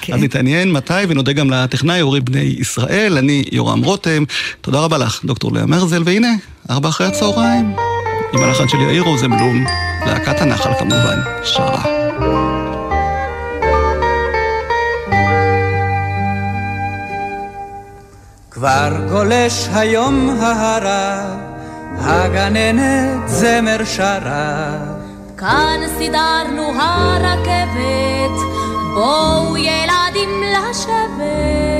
כן. 0.01 0.13
אז 0.13 0.21
נתעניין 0.21 0.71
מתי, 0.71 0.93
ונודה 1.07 1.33
גם 1.33 1.49
לטכנאי 1.49 2.01
אורי 2.01 2.21
בני 2.21 2.55
ישראל, 2.59 3.17
אני 3.17 3.43
יורם 3.51 3.83
רותם. 3.83 4.23
תודה 4.67 4.79
רבה 4.79 4.97
לך, 4.97 5.25
דוקטור 5.25 5.53
לאה 5.53 5.65
מרזל, 5.65 6.03
והנה, 6.05 6.27
ארבע 6.69 6.89
אחרי 6.89 7.07
הצהריים, 7.07 7.75
עם 8.33 8.43
הלחן 8.43 8.67
של 8.67 8.77
יאיר 8.77 9.03
רוזנבלום, 9.03 9.65
להקת 10.05 10.41
הנחל 10.41 10.73
כמובן, 10.79 11.19
שרה. 11.43 11.83
כבר 18.51 18.91
גולש 19.09 19.67
היום 19.73 20.29
ההרה, 20.41 21.35
הגננת 21.97 23.29
זמר 23.29 23.85
שרה. 23.85 24.77
כאן 25.37 25.79
סידרנו 25.97 26.81
הרכבת, 26.81 28.39
בואו 28.93 29.57
ילדים 29.57 30.43
לשבת. 30.53 31.77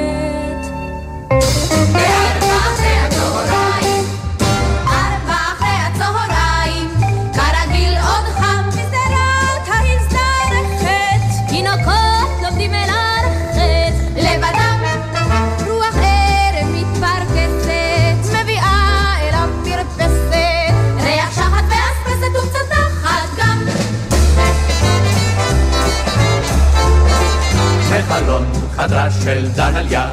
בחלון 28.18 28.45
חדרה 28.76 29.11
של 29.24 29.47
דליה, 29.55 30.09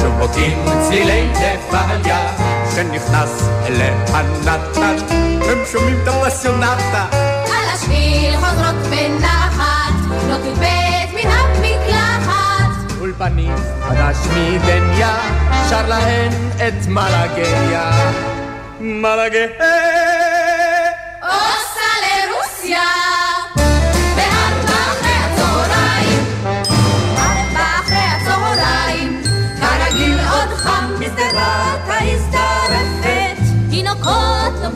שובותים 0.00 0.64
צלילי 0.88 1.28
דפליה, 1.32 2.36
שנכנס 2.74 3.48
אליה 3.66 3.94
נתן, 4.44 4.96
הם 5.50 5.58
שומעים 5.72 5.96
את 6.02 6.08
הפסיונטה. 6.08 7.06
על 7.12 7.68
השביל 7.74 8.36
חוזרות 8.36 8.74
בנחת, 8.90 9.92
נוטלות 10.12 10.58
בית 10.58 11.24
מן 11.24 11.30
המקלחת. 11.30 13.00
אולפנים 13.00 13.56
חדש 13.88 14.16
מדניה, 14.26 15.16
שר 15.70 15.88
להן 15.88 16.32
את 16.56 16.86
מלאגיה. 16.86 17.90
מלאגיה. 18.80 19.95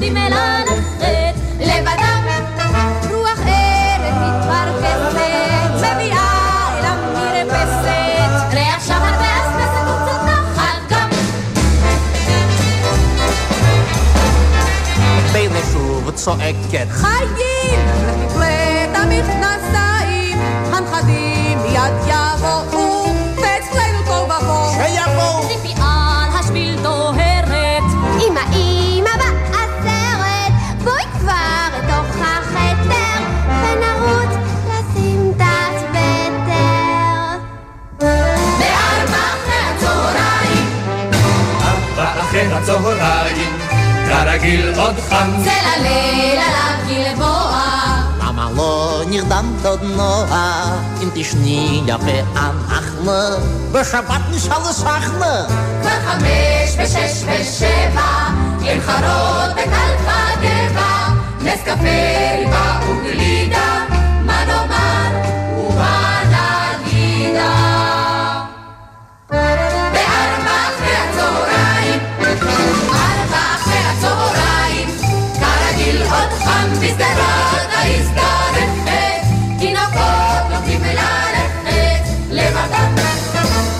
תינוקות 0.00 0.10
לומדים 0.10 0.16
ללכת 0.16 1.34
לבדם, 1.60 2.26
רוח 3.10 3.38
ערב 3.46 4.16
מתפרקסת, 4.16 5.18
מביאה 5.76 6.68
אל 6.78 6.84
המרפסת, 6.84 8.54
ריח 8.54 8.84
שחר 8.86 9.14
ואספסת 9.20 9.84
וקצת 9.86 10.20
נחת 10.26 10.90
גם. 10.90 11.08
ביילה 15.32 15.60
שוב 15.72 16.10
צועקת. 16.10 16.86
חיים! 16.90 17.80
למפלט 18.08 18.94
המכנסיים, 18.94 20.38
הנכדים 20.72 21.58
מיד 21.58 21.92
יבואו, 22.06 22.29
הצהריים, 42.76 43.58
כרגיל 44.08 44.72
עוד 44.76 44.94
חם. 45.08 45.30
צל 45.44 45.50
הליל 45.76 46.38
עליו 46.38 46.86
גלבוע. 46.88 47.60
למה 48.22 48.48
לא 48.56 49.02
נרדמת 49.06 49.66
עוד 49.66 49.82
נועה, 49.82 50.80
אם 51.02 51.08
תשני 51.14 51.82
יפה 51.86 52.36
אנחנו, 52.36 53.12
בשבת 53.72 54.20
נשאל 54.30 54.70
לשחנה. 54.70 55.44
כבר 55.82 55.90
חמש 56.06 56.76
ושש 56.78 57.22
ושבע, 57.22 58.28
עם 58.62 58.80
חרות 58.80 59.52
בקלפה 59.52 60.40
גבע, 60.40 61.08
נס 61.40 61.60
קפה 61.62 62.36
ריבה 62.38 62.80
וגלידה, 62.88 63.84
מה 64.26 64.44
נאמר 64.44 65.28
ומה 65.58 66.22
נגידה. 66.24 67.69
שדרות 77.00 77.70
העז 77.72 78.08
דורכת, 78.08 79.22
תינוקות 79.58 80.50
לומדים 80.50 80.80
ללכת 80.84 82.08
לבדם. 82.30 82.94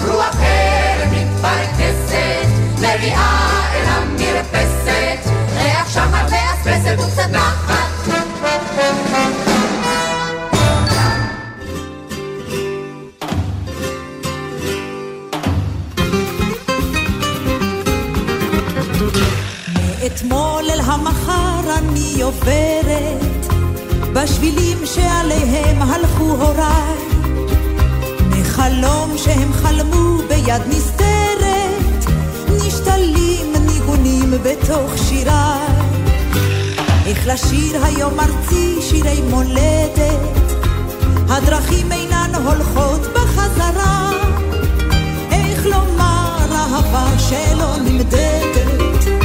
רוח 0.06 0.36
ערב 0.40 1.12
מתפרקסת, 1.12 2.46
מביאה 2.78 3.50
אל 3.74 3.84
המרפסת, 3.86 5.30
ריח 5.56 5.88
שחר 5.94 6.26
ואספסת 6.30 6.96
וקצת 6.98 7.30
נחת. 7.30 7.90
אתמול 20.06 20.64
אל 20.70 20.80
המחר 20.80 21.19
אני 22.20 22.26
עוברת, 22.26 23.46
בשבילים 24.12 24.78
שעליהם 24.84 25.82
הלכו 25.82 26.24
הוריי, 26.24 26.98
מחלום 28.30 29.18
שהם 29.18 29.52
חלמו 29.52 30.18
ביד 30.28 30.62
נסתרת, 30.68 32.04
נשתלים 32.66 33.52
ניגונים 33.66 34.30
בתוך 34.42 34.92
שיריי. 35.08 35.66
איך 37.06 37.26
לשיר 37.26 37.84
היום 37.84 38.20
ארצי 38.20 38.78
שירי 38.80 39.20
מולדת, 39.30 40.52
הדרכים 41.28 41.92
אינן 41.92 42.32
הולכות 42.44 43.00
בחזרה. 43.14 44.10
איך 45.30 45.66
לומר 45.66 46.46
אהבה 46.52 47.18
שלא 47.18 47.76
נמדדת, 47.84 49.19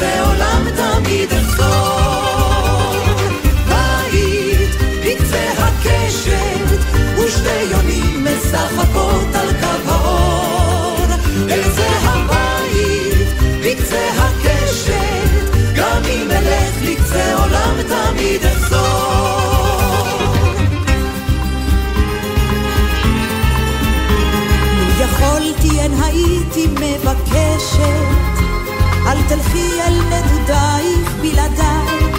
לקצה 0.00 0.22
עולם 0.22 0.66
תמיד 0.76 1.32
אחזור. 1.32 2.90
בית, 3.68 4.70
בקצה 5.04 5.52
הקשת, 5.58 6.78
ושתי 7.18 7.62
יונים 7.70 8.24
משחקות 8.24 9.34
על 9.34 9.52
קו 9.60 9.90
האור. 9.90 11.06
אל 11.50 11.70
זה 11.70 11.88
הבית, 12.02 13.28
בקצה 13.64 14.08
הקשת, 14.18 15.56
גם 15.76 16.02
אם 16.04 16.30
אלך 16.30 16.74
לקצה 16.82 17.34
עולם 17.34 17.76
תמיד 17.88 18.44
אחזור. 18.44 18.80
יכולתי 25.00 25.80
אין 25.80 25.92
הייתי 26.02 26.66
מבקשת, 26.66 28.29
אל 29.10 29.22
תלכי 29.28 29.80
אל 29.82 29.94
נדודייך 29.94 31.14
בלעדיי. 31.20 32.12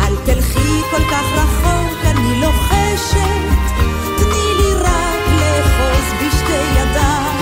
אל 0.00 0.16
תלכי 0.24 0.80
כל 0.90 1.04
כך 1.10 1.24
רחוק, 1.34 1.98
אני 2.04 2.40
לוחשת, 2.40 3.74
תני 4.16 4.54
לי 4.56 4.74
רק 4.74 5.20
לאחוז 5.28 6.12
בשתי 6.12 6.80
ידיי. 6.80 7.36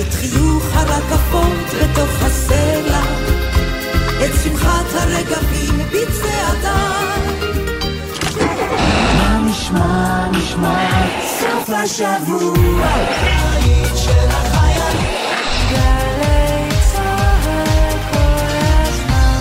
את 0.00 0.14
חיוך 0.14 0.64
הרקפות 0.72 1.82
בתוך 1.82 2.22
הסלע, 2.22 3.02
את 4.24 4.30
שמחת 4.44 4.94
הרגבים 4.94 5.78
בצעדיי. 5.88 7.20
מה 9.16 9.40
נשמע, 9.50 10.26
נשמע, 10.32 10.88
סוף 11.40 11.70
השבוע, 11.70 12.86
של 13.94 14.28
החיילים. 14.28 14.59